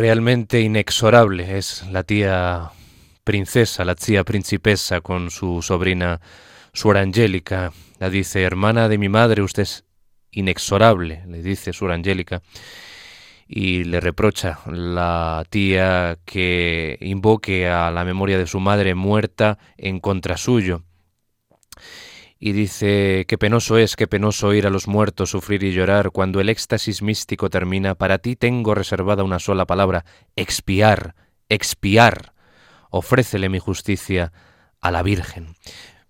Realmente 0.00 0.62
inexorable 0.62 1.58
es 1.58 1.86
la 1.92 2.04
tía 2.04 2.70
princesa, 3.22 3.84
la 3.84 3.94
tía 3.94 4.24
principesa 4.24 5.02
con 5.02 5.30
su 5.30 5.60
sobrina 5.60 6.22
Suor 6.72 6.96
Angélica. 6.96 7.70
La 7.98 8.08
dice, 8.08 8.42
hermana 8.42 8.88
de 8.88 8.96
mi 8.96 9.10
madre, 9.10 9.42
usted 9.42 9.64
es 9.64 9.84
inexorable, 10.30 11.22
le 11.28 11.42
dice 11.42 11.74
Suor 11.74 11.92
Angélica 11.92 12.40
y 13.46 13.84
le 13.84 14.00
reprocha 14.00 14.60
la 14.64 15.44
tía 15.50 16.16
que 16.24 16.96
invoque 17.02 17.68
a 17.68 17.90
la 17.90 18.04
memoria 18.06 18.38
de 18.38 18.46
su 18.46 18.58
madre 18.58 18.94
muerta 18.94 19.58
en 19.76 20.00
contra 20.00 20.38
suyo. 20.38 20.82
Y 22.42 22.52
dice, 22.52 23.26
qué 23.28 23.36
penoso 23.36 23.76
es, 23.76 23.96
qué 23.96 24.06
penoso 24.06 24.48
oír 24.48 24.66
a 24.66 24.70
los 24.70 24.88
muertos 24.88 25.30
sufrir 25.30 25.62
y 25.62 25.72
llorar. 25.72 26.10
Cuando 26.10 26.40
el 26.40 26.48
éxtasis 26.48 27.02
místico 27.02 27.50
termina, 27.50 27.94
para 27.94 28.16
ti 28.16 28.34
tengo 28.34 28.74
reservada 28.74 29.22
una 29.22 29.38
sola 29.38 29.66
palabra, 29.66 30.06
expiar, 30.36 31.14
expiar. 31.50 32.32
Ofrécele 32.88 33.50
mi 33.50 33.58
justicia 33.58 34.32
a 34.80 34.90
la 34.90 35.02
Virgen. 35.02 35.54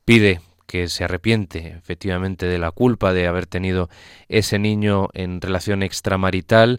Pide 0.04 0.40
que 0.70 0.86
se 0.86 1.02
arrepiente 1.02 1.74
efectivamente 1.76 2.46
de 2.46 2.60
la 2.60 2.70
culpa 2.70 3.12
de 3.12 3.26
haber 3.26 3.46
tenido 3.46 3.90
ese 4.28 4.60
niño 4.60 5.08
en 5.14 5.40
relación 5.40 5.82
extramarital 5.82 6.78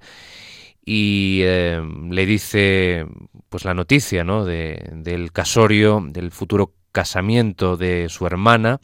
y 0.86 1.42
eh, 1.44 1.82
le 2.10 2.26
dice 2.26 3.06
pues 3.50 3.66
la 3.66 3.74
noticia 3.74 4.24
¿no? 4.24 4.46
de, 4.46 4.90
del 4.94 5.34
casorio, 5.34 6.02
del 6.08 6.32
futuro 6.32 6.74
casamiento 6.94 7.76
de 7.76 8.08
su 8.08 8.26
hermana, 8.26 8.80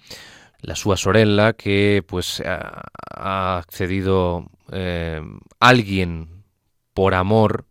la 0.62 0.76
sua 0.76 0.97
sorella, 0.97 1.53
que 1.53 2.03
pues 2.08 2.41
ha, 2.45 2.84
accedido 3.58 4.49
eh, 4.72 5.22
alguien 5.60 6.43
por 6.93 7.14
amor 7.14 7.66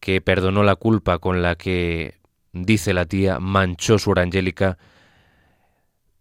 que 0.00 0.20
perdonó 0.20 0.62
la 0.62 0.76
culpa 0.76 1.18
con 1.18 1.42
la 1.42 1.56
que, 1.56 2.18
dice 2.52 2.94
la 2.94 3.04
tía, 3.04 3.40
manchó 3.40 3.98
su 3.98 4.12
Angélica 4.12 4.78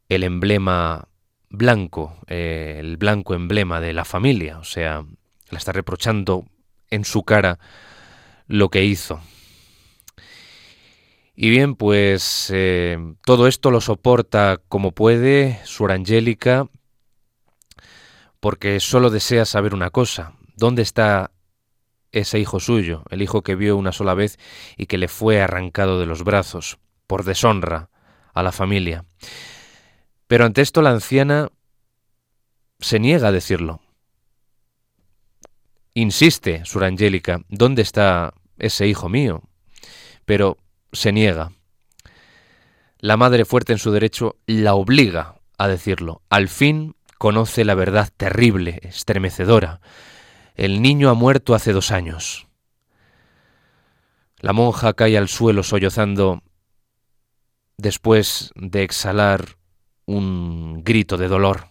el 0.10 0.24
emblema 0.24 1.08
blanco, 1.50 2.18
eh, 2.28 2.78
el 2.80 2.98
blanco 2.98 3.34
emblema 3.34 3.82
de 3.82 3.94
la 3.94 4.06
familia, 4.06 4.60
o 4.60 4.64
sea, 4.64 5.06
la 5.50 5.58
está 5.58 5.72
reprochando 5.72 6.46
en 6.90 7.06
su 7.06 7.24
cara 7.24 7.60
lo 8.48 8.70
que 8.70 8.84
hizo. 8.84 9.22
Y 11.40 11.52
bien, 11.52 11.76
pues 11.76 12.50
eh, 12.52 12.98
todo 13.24 13.46
esto 13.46 13.70
lo 13.70 13.80
soporta 13.80 14.60
como 14.70 14.92
puede 14.92 15.64
Suor 15.66 15.92
Angélica, 15.92 16.68
porque 18.40 18.80
solo 18.80 19.12
desea 19.12 19.46
saber 19.46 19.76
una 19.76 19.92
cosa, 19.92 20.34
¿dónde 20.56 20.82
está 20.82 21.30
ese 22.12 22.40
hijo 22.40 22.60
suyo, 22.60 23.04
el 23.12 23.22
hijo 23.22 23.44
que 23.44 23.54
vio 23.54 23.78
una 23.78 23.92
sola 23.92 24.16
vez 24.16 24.40
y 24.78 24.88
que 24.88 24.98
le 24.98 25.08
fue 25.08 25.40
arrancado 25.40 26.00
de 26.00 26.08
los 26.08 26.24
brazos, 26.24 26.80
por 27.06 27.24
deshonra 27.24 27.92
a 28.34 28.42
la 28.42 28.52
familia? 28.52 29.06
Pero 30.26 30.44
ante 30.44 30.64
esto 30.64 30.82
la 30.82 30.90
anciana 30.90 31.50
se 32.80 33.00
niega 33.00 33.28
a 33.28 33.32
decirlo. 33.32 33.80
Insiste, 35.94 36.66
Sur 36.66 36.84
Angélica, 36.84 37.44
¿dónde 37.48 37.84
está 37.84 38.34
ese 38.58 38.88
hijo 38.88 39.08
mío? 39.08 39.44
Pero 40.26 40.58
se 40.92 41.12
niega. 41.12 41.52
La 43.00 43.18
madre 43.18 43.46
fuerte 43.46 43.74
en 43.74 43.80
su 43.80 43.92
derecho 43.92 44.38
la 44.46 44.74
obliga 44.74 45.36
a 45.58 45.68
decirlo. 45.68 46.22
Al 46.30 46.48
fin 46.48 46.96
conoce 47.18 47.66
la 47.66 47.76
verdad 47.76 48.10
terrible, 48.16 48.80
estremecedora. 48.84 49.82
El 50.56 50.82
niño 50.82 51.10
ha 51.10 51.14
muerto 51.14 51.54
hace 51.54 51.74
dos 51.74 51.92
años. 51.92 52.48
La 54.40 54.54
monja 54.54 54.94
cae 54.94 55.18
al 55.18 55.28
suelo 55.28 55.64
sollozando 55.64 56.42
después 57.78 58.52
de 58.56 58.84
exhalar 58.84 59.58
un 60.06 60.84
grito 60.84 61.18
de 61.18 61.28
dolor. 61.28 61.68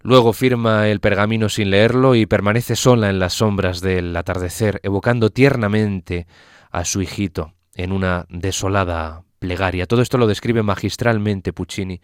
Luego 0.00 0.32
firma 0.32 0.88
el 0.88 1.00
pergamino 1.00 1.48
sin 1.48 1.70
leerlo 1.70 2.14
y 2.14 2.26
permanece 2.26 2.76
sola 2.76 3.10
en 3.10 3.18
las 3.18 3.34
sombras 3.34 3.80
del 3.80 4.16
atardecer, 4.16 4.80
evocando 4.84 5.30
tiernamente 5.30 6.26
a 6.70 6.84
su 6.84 7.02
hijito 7.02 7.54
en 7.74 7.92
una 7.92 8.26
desolada 8.28 9.24
plegaria. 9.38 9.86
Todo 9.86 10.02
esto 10.02 10.18
lo 10.18 10.26
describe 10.26 10.62
magistralmente 10.62 11.52
Puccini 11.52 12.00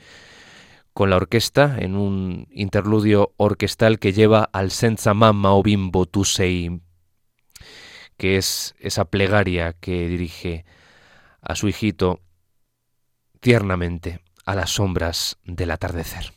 con 0.93 1.11
la 1.11 1.17
orquesta 1.17 1.77
en 1.79 1.97
un 1.97 2.47
interludio 2.51 3.35
orquestal 3.37 3.99
que 3.99 4.13
lleva 4.13 4.49
al 4.53 4.71
Senza 4.71 5.13
Mamma 5.13 5.53
o 5.53 5.63
Bimbo 5.63 6.07
Tu 6.07 6.25
Sei, 6.25 6.81
que 8.17 8.37
es 8.37 8.77
esa 8.79 9.05
plegaria 9.07 9.73
que 9.73 10.09
dirige 10.09 10.65
a 11.41 11.57
su 11.57 11.69
hijito 11.69 12.21
tiernamente 13.41 14.21
a 14.47 14.55
las 14.55 14.71
sombras 14.71 15.39
del 15.45 15.73
atardecer. 15.73 16.33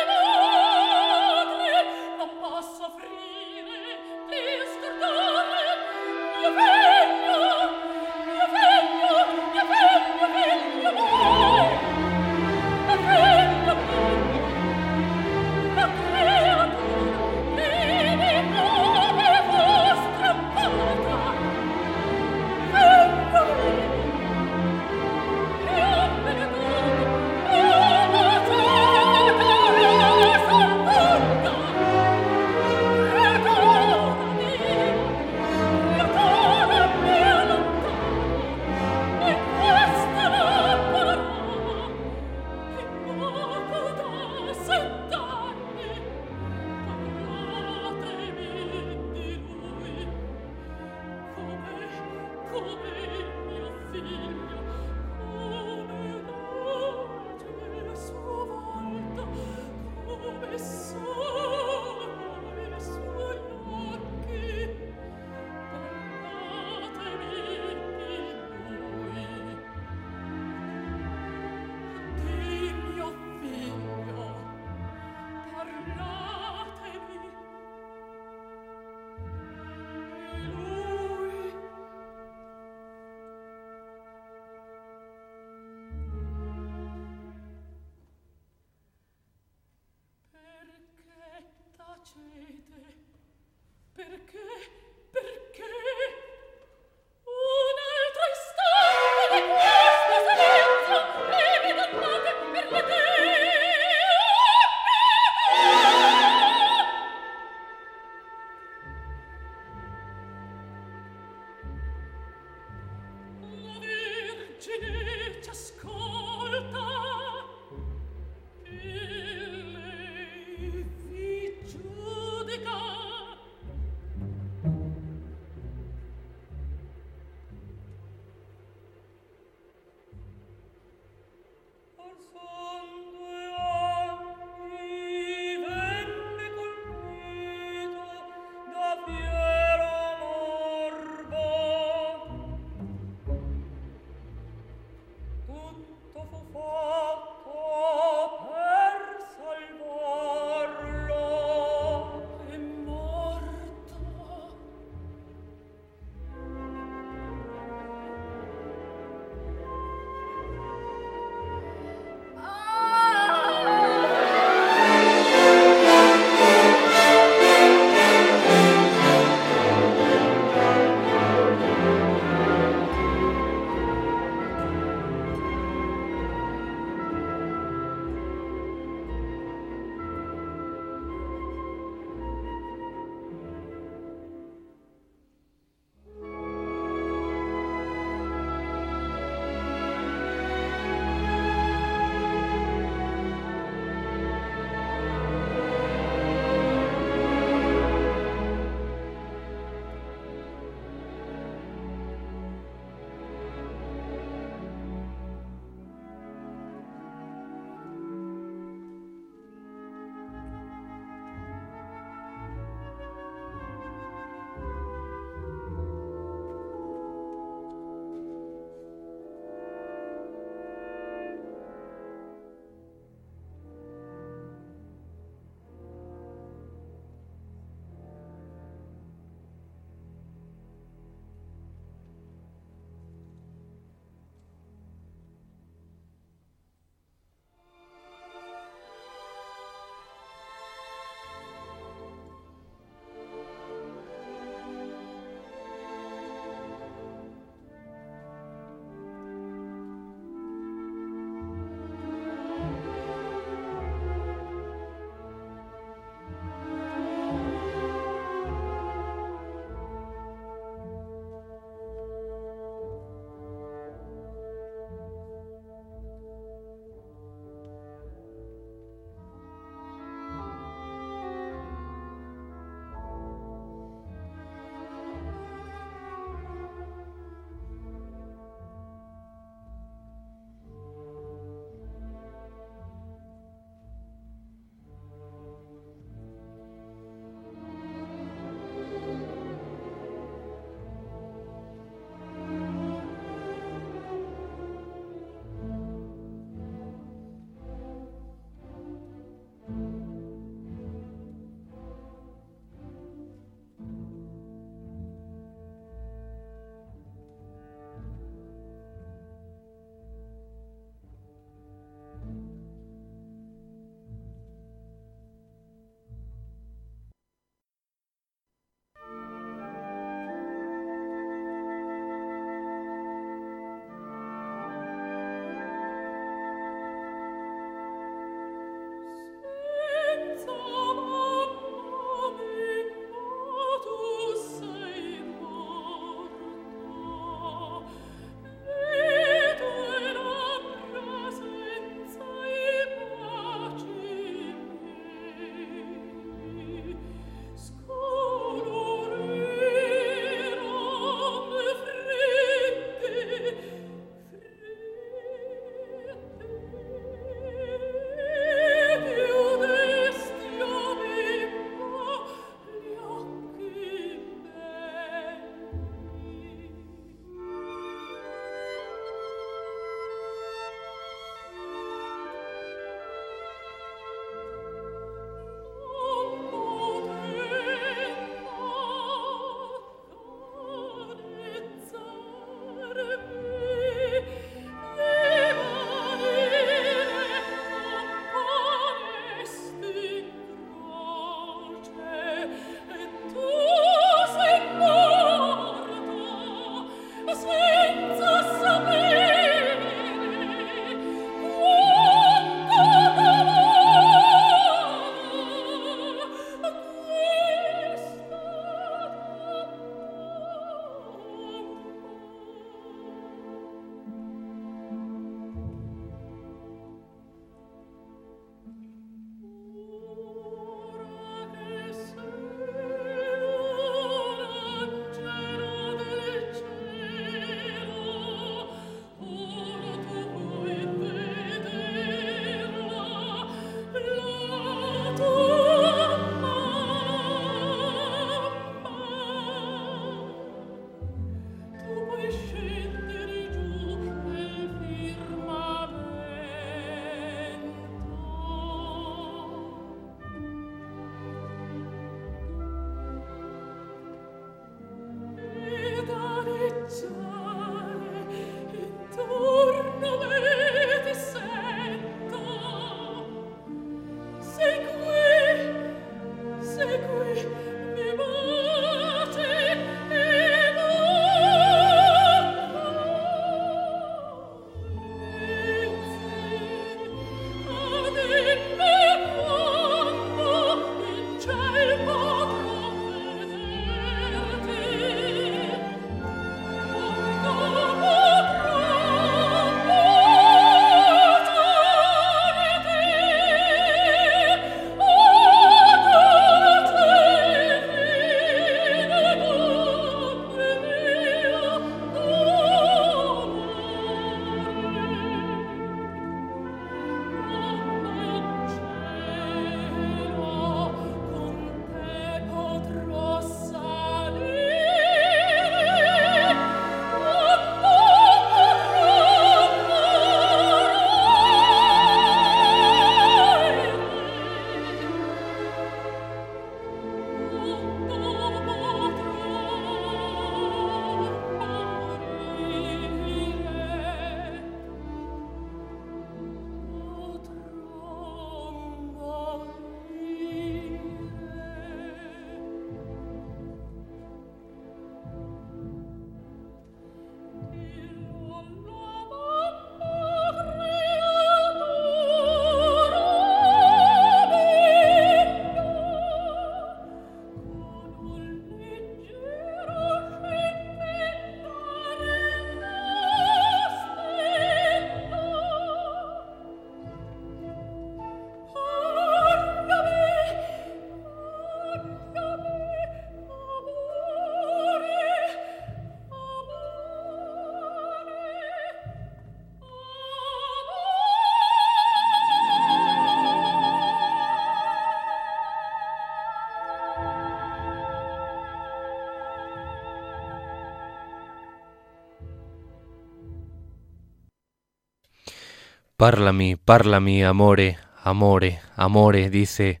Parlami, 596.18 596.74
parlami, 596.74 597.44
amore, 597.44 597.96
amore, 598.24 598.80
amore, 598.96 599.50
dice 599.50 600.00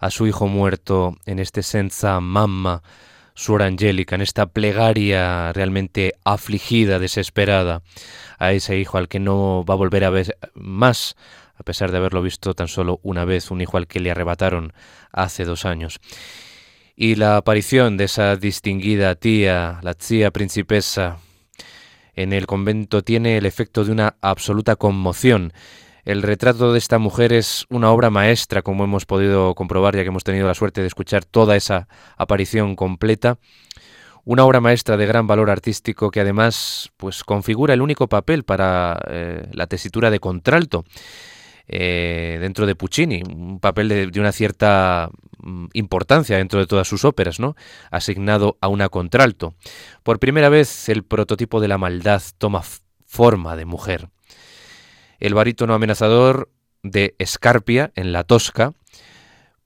a 0.00 0.10
su 0.10 0.26
hijo 0.26 0.48
muerto 0.48 1.16
en 1.26 1.38
este 1.38 1.62
senza 1.62 2.18
mamma, 2.18 2.82
su 3.34 3.54
angélica, 3.54 4.16
en 4.16 4.22
esta 4.22 4.46
plegaria 4.46 5.52
realmente 5.52 6.14
afligida, 6.24 6.98
desesperada, 6.98 7.82
a 8.40 8.50
ese 8.50 8.80
hijo 8.80 8.98
al 8.98 9.06
que 9.06 9.20
no 9.20 9.64
va 9.64 9.74
a 9.74 9.76
volver 9.76 10.02
a 10.02 10.10
ver 10.10 10.36
más, 10.54 11.14
a 11.54 11.62
pesar 11.62 11.92
de 11.92 11.98
haberlo 11.98 12.20
visto 12.20 12.54
tan 12.54 12.66
solo 12.66 12.98
una 13.04 13.24
vez, 13.24 13.52
un 13.52 13.60
hijo 13.60 13.76
al 13.76 13.86
que 13.86 14.00
le 14.00 14.10
arrebataron 14.10 14.72
hace 15.12 15.44
dos 15.44 15.66
años. 15.66 16.00
Y 16.96 17.14
la 17.14 17.36
aparición 17.36 17.96
de 17.96 18.06
esa 18.06 18.34
distinguida 18.34 19.14
tía, 19.14 19.78
la 19.82 19.94
tía 19.94 20.32
principesa, 20.32 21.18
en 22.16 22.32
el 22.32 22.46
convento 22.46 23.02
tiene 23.02 23.36
el 23.36 23.46
efecto 23.46 23.84
de 23.84 23.92
una 23.92 24.16
absoluta 24.20 24.76
conmoción. 24.76 25.52
El 26.04 26.22
retrato 26.22 26.72
de 26.72 26.78
esta 26.78 26.98
mujer 26.98 27.32
es 27.32 27.64
una 27.70 27.90
obra 27.90 28.10
maestra, 28.10 28.62
como 28.62 28.84
hemos 28.84 29.06
podido 29.06 29.54
comprobar 29.54 29.96
ya 29.96 30.02
que 30.02 30.08
hemos 30.08 30.24
tenido 30.24 30.46
la 30.46 30.54
suerte 30.54 30.82
de 30.82 30.86
escuchar 30.86 31.24
toda 31.24 31.56
esa 31.56 31.88
aparición 32.16 32.76
completa. 32.76 33.38
Una 34.24 34.44
obra 34.44 34.60
maestra 34.60 34.96
de 34.96 35.06
gran 35.06 35.26
valor 35.26 35.50
artístico 35.50 36.10
que 36.10 36.20
además 36.20 36.90
pues 36.96 37.24
configura 37.24 37.74
el 37.74 37.82
único 37.82 38.08
papel 38.08 38.44
para 38.44 38.98
eh, 39.08 39.48
la 39.52 39.66
tesitura 39.66 40.10
de 40.10 40.20
contralto 40.20 40.84
eh, 41.66 42.38
dentro 42.40 42.66
de 42.66 42.74
Puccini, 42.74 43.22
un 43.22 43.58
papel 43.60 43.88
de, 43.88 44.20
una 44.20 44.32
cierta 44.32 45.10
importancia 45.72 46.38
dentro 46.38 46.60
de 46.60 46.66
todas 46.66 46.88
sus 46.88 47.04
óperas, 47.04 47.40
¿no? 47.40 47.56
asignado 47.90 48.58
a 48.60 48.68
una 48.68 48.88
contralto. 48.88 49.54
Por 50.02 50.18
primera 50.18 50.48
vez 50.48 50.88
el 50.88 51.04
prototipo 51.04 51.60
de 51.60 51.68
la 51.68 51.78
maldad 51.78 52.22
toma 52.38 52.62
forma 53.06 53.56
de 53.56 53.64
mujer. 53.64 54.08
El 55.20 55.34
barítono 55.34 55.74
amenazador 55.74 56.50
de 56.82 57.14
Escarpia 57.18 57.92
en 57.94 58.12
La 58.12 58.24
Tosca 58.24 58.72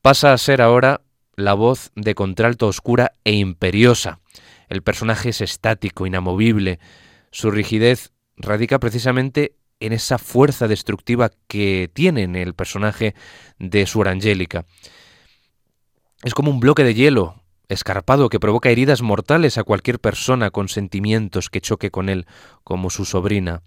pasa 0.02 0.32
a 0.32 0.38
ser 0.38 0.62
ahora 0.62 1.02
la 1.34 1.54
voz 1.54 1.90
de 1.94 2.14
contralto 2.14 2.66
oscura 2.66 3.14
e 3.24 3.32
imperiosa. 3.32 4.20
El 4.68 4.82
personaje 4.82 5.30
es 5.30 5.40
estático, 5.40 6.06
inamovible. 6.06 6.78
Su 7.30 7.50
rigidez 7.50 8.12
radica 8.36 8.78
precisamente 8.78 9.54
en 9.80 9.92
esa 9.92 10.18
fuerza 10.18 10.68
destructiva 10.68 11.30
que 11.46 11.90
tiene 11.92 12.22
en 12.22 12.36
el 12.36 12.54
personaje 12.54 13.14
de 13.58 13.86
su 13.86 14.02
Angélica. 14.02 14.66
Es 16.24 16.34
como 16.34 16.50
un 16.50 16.58
bloque 16.58 16.82
de 16.82 16.94
hielo 16.94 17.42
escarpado 17.68 18.28
que 18.28 18.40
provoca 18.40 18.70
heridas 18.70 19.02
mortales 19.02 19.56
a 19.56 19.62
cualquier 19.62 20.00
persona 20.00 20.50
con 20.50 20.68
sentimientos 20.68 21.48
que 21.48 21.60
choque 21.60 21.90
con 21.90 22.08
él, 22.08 22.26
como 22.64 22.90
su 22.90 23.04
sobrina, 23.04 23.62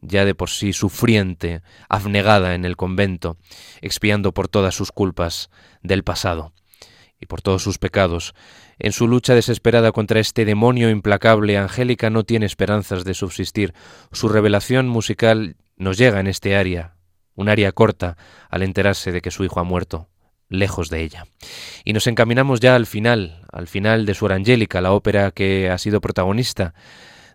ya 0.00 0.24
de 0.24 0.34
por 0.34 0.50
sí 0.50 0.72
sufriente, 0.72 1.62
abnegada 1.88 2.54
en 2.54 2.64
el 2.64 2.76
convento, 2.76 3.36
expiando 3.82 4.32
por 4.32 4.48
todas 4.48 4.74
sus 4.74 4.90
culpas 4.90 5.50
del 5.82 6.02
pasado 6.02 6.52
y 7.20 7.26
por 7.26 7.40
todos 7.40 7.62
sus 7.62 7.78
pecados, 7.78 8.34
en 8.78 8.92
su 8.92 9.06
lucha 9.06 9.34
desesperada 9.34 9.92
contra 9.92 10.18
este 10.18 10.44
demonio 10.44 10.90
implacable, 10.90 11.56
Angélica 11.56 12.10
no 12.10 12.24
tiene 12.24 12.46
esperanzas 12.46 13.04
de 13.04 13.14
subsistir. 13.14 13.74
Su 14.12 14.28
revelación 14.28 14.88
musical 14.88 15.56
nos 15.76 15.96
llega 15.96 16.20
en 16.20 16.26
este 16.26 16.56
área, 16.56 16.96
un 17.34 17.48
área 17.48 17.72
corta, 17.72 18.16
al 18.50 18.62
enterarse 18.62 19.12
de 19.12 19.22
que 19.22 19.30
su 19.30 19.44
hijo 19.44 19.60
ha 19.60 19.64
muerto, 19.64 20.08
lejos 20.48 20.90
de 20.90 21.02
ella. 21.02 21.26
Y 21.84 21.92
nos 21.92 22.06
encaminamos 22.06 22.60
ya 22.60 22.74
al 22.74 22.86
final, 22.86 23.42
al 23.52 23.66
final 23.66 24.06
de 24.06 24.14
su 24.14 24.26
Angélica, 24.26 24.80
la 24.80 24.92
ópera 24.92 25.30
que 25.30 25.70
ha 25.70 25.78
sido 25.78 26.00
protagonista 26.00 26.74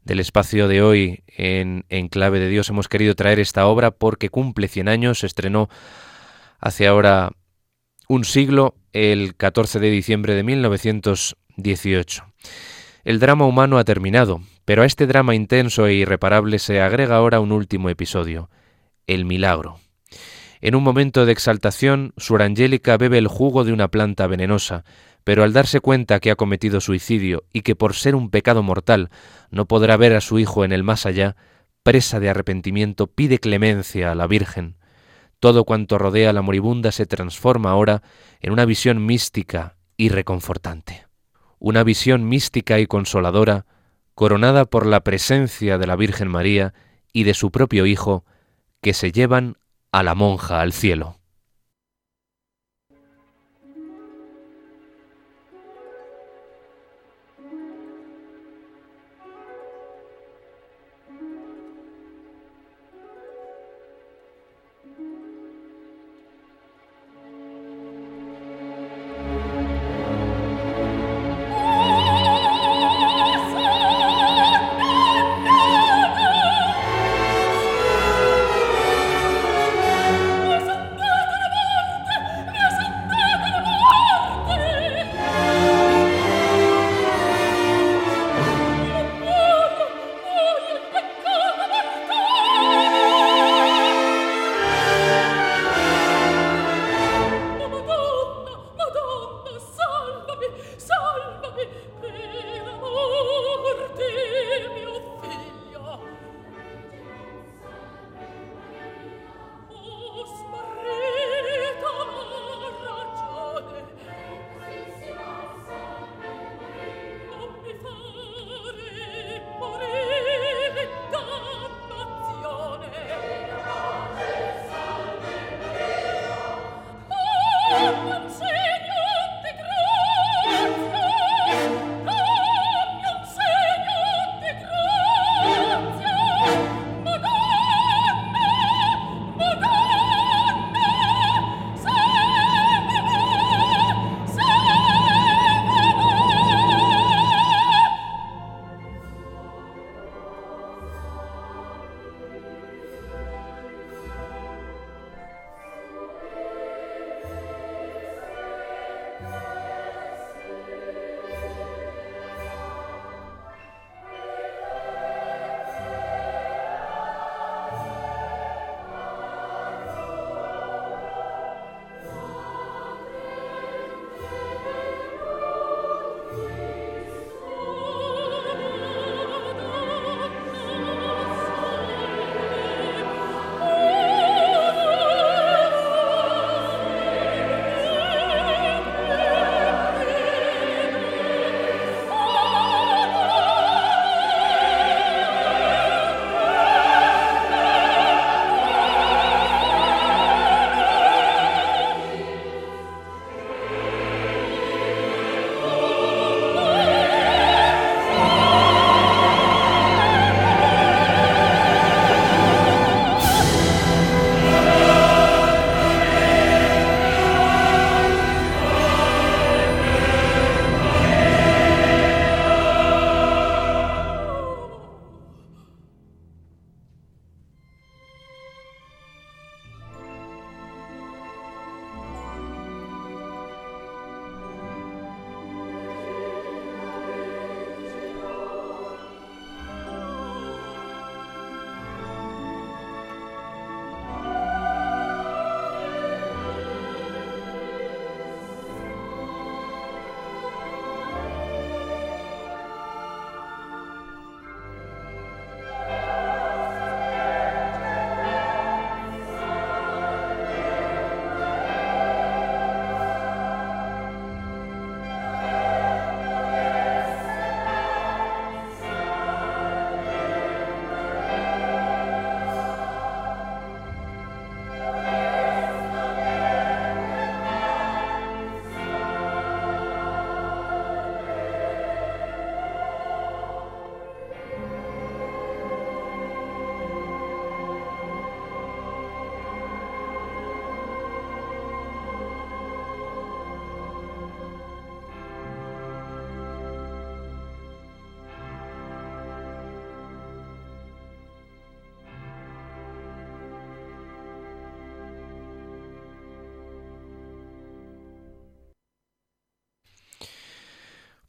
del 0.03 0.19
espacio 0.19 0.67
de 0.67 0.81
hoy 0.81 1.23
en, 1.27 1.85
en 1.89 2.07
Clave 2.07 2.39
de 2.39 2.49
Dios. 2.49 2.69
Hemos 2.69 2.87
querido 2.87 3.15
traer 3.15 3.39
esta 3.39 3.67
obra 3.67 3.91
porque 3.91 4.29
cumple 4.29 4.67
100 4.67 4.87
años, 4.89 5.23
estrenó 5.23 5.69
hace 6.59 6.87
ahora 6.87 7.31
un 8.07 8.25
siglo 8.25 8.75
el 8.93 9.35
14 9.35 9.79
de 9.79 9.89
diciembre 9.89 10.35
de 10.35 10.43
1918. 10.43 12.25
El 13.03 13.19
drama 13.19 13.45
humano 13.45 13.77
ha 13.77 13.83
terminado, 13.83 14.41
pero 14.65 14.83
a 14.83 14.85
este 14.85 15.07
drama 15.07 15.33
intenso 15.33 15.87
e 15.87 15.93
irreparable 15.95 16.59
se 16.59 16.81
agrega 16.81 17.15
ahora 17.15 17.39
un 17.39 17.51
último 17.51 17.89
episodio, 17.89 18.49
el 19.07 19.25
milagro. 19.25 19.79
En 20.61 20.75
un 20.75 20.83
momento 20.83 21.25
de 21.25 21.31
exaltación, 21.31 22.13
Suor 22.17 22.43
Angélica 22.43 22.95
bebe 22.95 23.17
el 23.17 23.27
jugo 23.27 23.63
de 23.63 23.73
una 23.73 23.87
planta 23.87 24.27
venenosa, 24.27 24.83
pero 25.23 25.43
al 25.43 25.53
darse 25.53 25.79
cuenta 25.79 26.19
que 26.19 26.29
ha 26.29 26.35
cometido 26.35 26.81
suicidio 26.81 27.43
y 27.51 27.61
que 27.61 27.75
por 27.75 27.95
ser 27.95 28.13
un 28.13 28.29
pecado 28.29 28.61
mortal 28.61 29.09
no 29.49 29.65
podrá 29.65 29.97
ver 29.97 30.13
a 30.13 30.21
su 30.21 30.37
hijo 30.37 30.63
en 30.63 30.71
el 30.71 30.83
más 30.83 31.07
allá, 31.07 31.35
presa 31.81 32.19
de 32.19 32.29
arrepentimiento, 32.29 33.07
pide 33.07 33.39
clemencia 33.39 34.11
a 34.11 34.15
la 34.15 34.27
Virgen. 34.27 34.77
Todo 35.39 35.63
cuanto 35.65 35.97
rodea 35.97 36.29
a 36.29 36.33
la 36.33 36.43
moribunda 36.43 36.91
se 36.91 37.07
transforma 37.07 37.71
ahora 37.71 38.03
en 38.39 38.53
una 38.53 38.65
visión 38.65 39.03
mística 39.03 39.77
y 39.97 40.09
reconfortante. 40.09 41.07
Una 41.57 41.83
visión 41.83 42.29
mística 42.29 42.79
y 42.79 42.85
consoladora, 42.85 43.65
coronada 44.13 44.65
por 44.65 44.85
la 44.85 44.99
presencia 44.99 45.79
de 45.79 45.87
la 45.87 45.95
Virgen 45.95 46.27
María 46.27 46.75
y 47.11 47.23
de 47.23 47.33
su 47.33 47.49
propio 47.49 47.87
Hijo, 47.87 48.25
que 48.81 48.93
se 48.93 49.11
llevan 49.11 49.57
a 49.93 50.03
la 50.03 50.15
monja 50.15 50.61
al 50.61 50.71
cielo. 50.71 51.20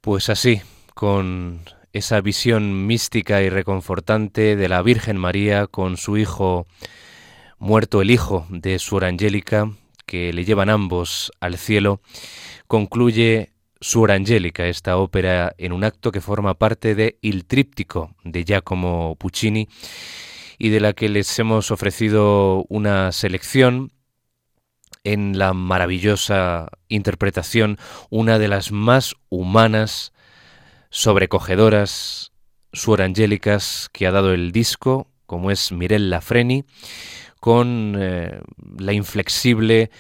Pues 0.03 0.31
así, 0.31 0.61
con 0.95 1.61
esa 1.93 2.21
visión 2.21 2.89
mística 2.89 3.41
y 3.41 3.49
reconfortante 3.51 4.57
de 4.57 4.69
la 4.69 4.83
Virgen 4.83 5.17
María 5.17 5.69
con 5.69 5.97
su 5.97 6.17
hijo 6.17 6.67
muerto, 7.61 8.03
el 8.03 8.11
hijo 8.11 8.45
de 8.51 8.81
su 8.81 8.97
hora 8.97 9.07
angélica, 9.07 9.71
que 10.05 10.33
le 10.33 10.45
llevan 10.45 10.71
ambos 10.71 11.31
al 11.39 11.57
cielo, 11.57 12.01
concluye 12.67 13.53
su 13.81 14.03
hora 14.03 14.15
angélica, 14.15 14.67
esta 14.67 14.97
ópera 14.97 15.55
en 15.57 15.73
un 15.73 15.85
acto 15.85 16.11
que 16.11 16.21
forma 16.21 16.55
parte 16.55 16.97
de 16.97 17.17
Il 17.21 17.45
Tríptico 17.45 18.17
de 18.25 18.45
Giacomo 18.45 19.15
Puccini 19.15 19.69
y 20.59 20.71
de 20.71 20.81
la 20.81 20.95
que 20.95 21.11
les 21.11 21.39
hemos 21.39 21.71
ofrecido 21.71 22.65
una 22.69 23.13
selección 23.13 23.93
en 25.05 25.39
la 25.39 25.53
maravillosa 25.53 26.69
interpretación, 26.89 27.79
una 28.11 28.39
de 28.39 28.49
las 28.49 28.73
más 28.73 29.15
humanas, 29.29 30.13
sobrecogedoras, 30.91 32.33
suorangélicas 32.73 33.89
que 33.93 34.07
ha 34.07 34.13
dado 34.13 34.33
el 34.33 34.53
disco, 34.53 35.09
como 35.27 35.51
es 35.51 35.73
Mirella 35.73 36.21
Freni, 36.21 36.65
con 37.41 37.97
eh, 37.99 38.41
la 38.79 38.93
inflexible 38.93 39.91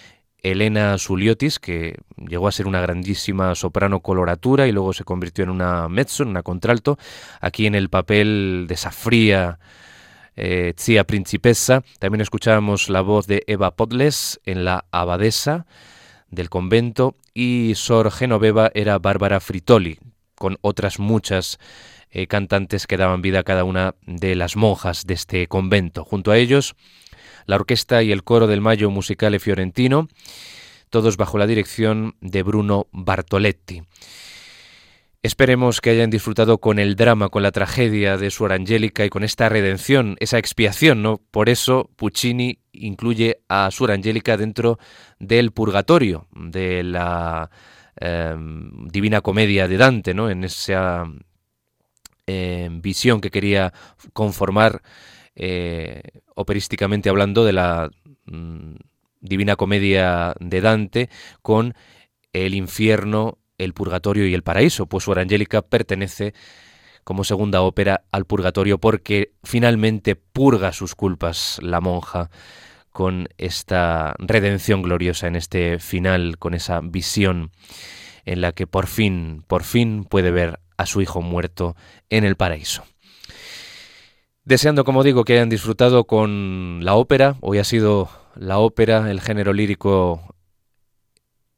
Elena 0.43 0.99
Suliotis, 0.99 1.59
que 1.59 1.97
llegó 2.17 2.49
a 2.49 2.53
ser 2.53 2.67
una 2.67 2.81
grandísima 2.81 3.55
soprano 3.55 4.01
coloratura 4.01 4.67
y 4.67 4.73
luego 4.73 4.93
se 4.93 5.05
convirtió 5.05 5.45
en 5.45 5.51
una 5.51 5.89
mezzo, 5.89 6.23
en 6.23 6.31
una 6.31 6.43
contralto, 6.43 6.99
aquí 7.41 7.67
en 7.67 7.75
el 7.75 7.89
papel 7.89 8.67
de 8.69 8.75
esa 8.75 8.91
fría 8.91 9.59
eh, 10.37 10.72
Tzia 10.76 11.05
Principessa. 11.05 11.83
También 11.99 12.20
escuchábamos 12.20 12.89
la 12.89 13.01
voz 13.01 13.26
de 13.26 13.45
Eva 13.47 13.76
Podles 13.76 14.41
en 14.45 14.64
la 14.64 14.85
abadesa 14.91 15.66
del 16.30 16.49
convento 16.49 17.16
y 17.35 17.72
Sor 17.76 18.11
Genoveva 18.11 18.70
era 18.74 18.99
Bárbara 18.99 19.41
Fritoli, 19.41 19.99
con 20.35 20.59
otras 20.62 20.99
muchas 20.99 21.59
eh, 22.11 22.26
cantantes 22.26 22.87
que 22.87 22.97
daban 22.97 23.22
vida 23.22 23.41
a 23.41 23.45
cada 23.45 23.64
una 23.64 23.95
de 24.07 24.35
las 24.35 24.57
monjas 24.57 25.07
de 25.07 25.14
este 25.14 25.47
convento. 25.47 26.05
Junto 26.05 26.30
a 26.30 26.39
ellos, 26.39 26.74
la 27.47 27.57
orquesta 27.57 28.03
y 28.03 28.12
el 28.12 28.24
coro 28.24 28.47
del 28.47 28.61
Mayo 28.61 28.91
Musicale 28.91 29.39
Fiorentino, 29.39 30.09
todos 30.91 31.16
bajo 31.16 31.39
la 31.39 31.47
dirección 31.47 32.16
de 32.20 32.43
Bruno 32.43 32.87
Bartoletti. 32.93 33.83
Esperemos 35.25 35.81
que 35.81 35.91
hayan 35.91 36.11
disfrutado 36.11 36.59
con 36.59 36.81
el 36.81 36.97
drama, 36.97 37.29
con 37.29 37.45
la 37.45 37.53
tragedia 37.53 38.16
de 38.16 38.33
su 38.33 38.45
Angélica 38.47 39.05
y 39.05 39.09
con 39.09 39.23
esta 39.23 39.49
redención, 39.49 40.16
esa 40.18 40.39
expiación, 40.39 41.01
¿no? 41.01 41.18
Por 41.31 41.49
eso 41.49 41.89
Puccini 41.95 42.59
incluye 42.73 43.41
a 43.49 43.70
su 43.70 43.85
Angélica 43.85 44.37
dentro 44.37 44.81
del 45.20 45.53
purgatorio, 45.53 46.27
de 46.35 46.83
la 46.83 47.51
em, 48.01 48.89
Divina 48.89 49.20
Comedia 49.20 49.68
de 49.68 49.77
Dante, 49.77 50.12
¿no? 50.12 50.29
En 50.29 50.43
esa 50.43 51.05
em, 52.27 52.83
visión 52.83 53.20
que 53.20 53.31
quería 53.31 53.73
conformar 54.12 54.83
eh, 55.37 56.03
operísticamente 56.35 57.09
hablando 57.09 57.45
de 57.45 57.53
la 57.53 57.91
mm, 58.27 58.75
Divina 59.20 59.55
Comedia 59.55 60.35
de 60.41 60.61
Dante 60.61 61.11
con 61.43 61.75
el 62.33 62.55
infierno 62.55 63.39
el 63.65 63.75
purgatorio 63.75 64.27
y 64.27 64.35
el 64.35 64.43
paraíso, 64.43 64.87
pues 64.87 65.05
su 65.05 65.13
Angélica 65.13 65.63
pertenece 65.63 66.35
como 67.05 67.25
segunda 67.25 67.63
ópera 67.63 68.05
al 68.13 68.25
purgatorio 68.25 68.79
porque 68.79 69.33
finalmente 69.43 70.17
purga 70.17 70.73
sus 70.73 70.95
culpas 70.95 71.59
la 71.63 71.81
monja 71.81 72.31
con 72.93 73.29
esta 73.39 74.15
redención 74.19 74.83
gloriosa 74.83 75.27
en 75.27 75.37
este 75.37 75.79
final, 75.79 76.39
con 76.39 76.55
esa 76.55 76.81
visión 76.81 77.51
en 78.25 78.41
la 78.41 78.53
que 78.53 78.67
por 78.67 78.87
fin, 78.87 79.45
por 79.47 79.65
fin 79.65 80.05
puede 80.05 80.31
ver 80.31 80.61
a 80.77 80.87
su 80.87 81.01
hijo 81.01 81.23
muerto 81.23 81.75
en 82.11 82.25
el 82.25 82.37
paraíso. 82.37 82.85
Deseando, 84.45 84.85
como 84.85 85.05
digo, 85.05 85.25
que 85.25 85.35
hayan 85.35 85.49
disfrutado 85.49 86.05
con 86.05 86.81
la 86.83 86.95
ópera. 86.95 87.37
Hoy 87.41 87.59
ha 87.59 87.65
sido 87.65 88.11
la 88.35 88.59
ópera, 88.59 89.11
el 89.11 89.21
género 89.21 89.53
lírico 89.53 90.32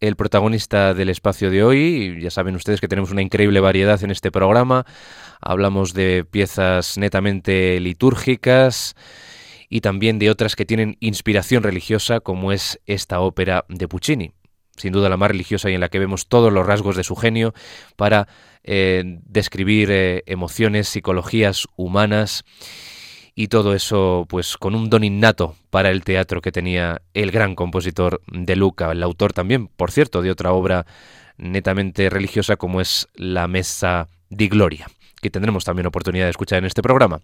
el 0.09 0.17
protagonista 0.17 0.93
del 0.95 1.09
espacio 1.09 1.51
de 1.51 1.65
hoy. 1.65 2.19
Ya 2.21 2.31
saben 2.31 2.57
ustedes 2.57 2.81
que 2.81 2.89
tenemos 2.89 3.11
una 3.11 3.23
increíble 3.23 3.61
variedad 3.61 4.03
en 4.05 4.11
este 4.11 4.31
programa. 4.31 4.85
Hablamos 5.41 5.95
de 5.95 6.25
piezas 6.31 6.99
netamente 6.99 7.81
litúrgicas 7.81 8.95
y 9.69 9.81
también 9.81 10.19
de 10.19 10.31
otras 10.31 10.57
que 10.57 10.67
tienen 10.67 10.97
inspiración 11.01 11.63
religiosa, 11.63 12.21
como 12.21 12.53
es 12.53 12.81
esta 12.87 13.21
ópera 13.21 13.65
de 13.69 13.89
Puccini. 13.89 14.33
Sin 14.77 14.93
duda 14.93 15.09
la 15.09 15.17
más 15.17 15.31
religiosa 15.31 15.71
y 15.71 15.75
en 15.75 15.81
la 15.81 15.89
que 15.89 15.99
vemos 15.99 16.29
todos 16.29 16.53
los 16.53 16.67
rasgos 16.67 16.97
de 16.97 17.05
su 17.05 17.17
genio 17.17 17.55
para 17.97 18.29
eh, 18.63 19.21
describir 19.25 19.91
eh, 19.91 20.23
emociones, 20.27 20.89
psicologías 20.89 21.67
humanas 21.77 22.45
y 23.35 23.49
todo 23.49 23.75
eso 23.75 24.27
pues 24.29 24.57
con 24.57 24.75
un 24.75 24.91
don 24.91 25.05
innato 25.05 25.57
para 25.71 25.91
el 25.91 26.05
teatro 26.05 26.41
que 26.41 26.53
tenía 26.53 27.03
el 27.15 27.31
gran 27.31 27.55
compositor 27.55 28.23
de 28.27 28.57
Luca, 28.57 28.93
el 28.93 29.03
autor 29.03 29.33
también, 29.33 29.69
por 29.69 29.91
cierto, 29.91 30.23
de 30.23 30.31
otra 30.31 30.53
obra 30.53 30.87
netamente 31.37 32.11
religiosa 32.11 32.57
como 32.57 32.81
es 32.81 33.09
La 33.15 33.49
Mesa 33.49 34.09
di 34.31 34.49
Gloria, 34.49 34.89
que 35.21 35.31
tendremos 35.31 35.65
también 35.65 35.87
oportunidad 35.87 36.27
de 36.27 36.31
escuchar 36.31 36.59
en 36.59 36.67
este 36.67 36.83
programa. 36.83 37.21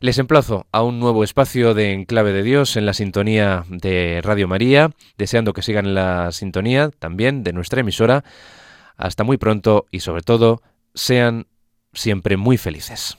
Les 0.00 0.18
emplazo 0.18 0.68
a 0.70 0.82
un 0.82 1.00
nuevo 1.00 1.24
espacio 1.24 1.74
de 1.74 1.92
Enclave 1.92 2.32
de 2.32 2.44
Dios 2.44 2.76
en 2.76 2.86
la 2.86 2.94
sintonía 2.94 3.64
de 3.68 4.20
Radio 4.22 4.46
María, 4.46 4.92
deseando 5.16 5.52
que 5.52 5.62
sigan 5.62 5.86
en 5.86 5.94
la 5.94 6.30
sintonía 6.30 6.90
también 7.00 7.42
de 7.42 7.52
nuestra 7.52 7.80
emisora. 7.80 8.22
Hasta 8.96 9.24
muy 9.24 9.38
pronto 9.38 9.86
y 9.90 10.00
sobre 10.00 10.22
todo, 10.22 10.62
sean 10.94 11.48
siempre 11.92 12.36
muy 12.36 12.58
felices. 12.58 13.18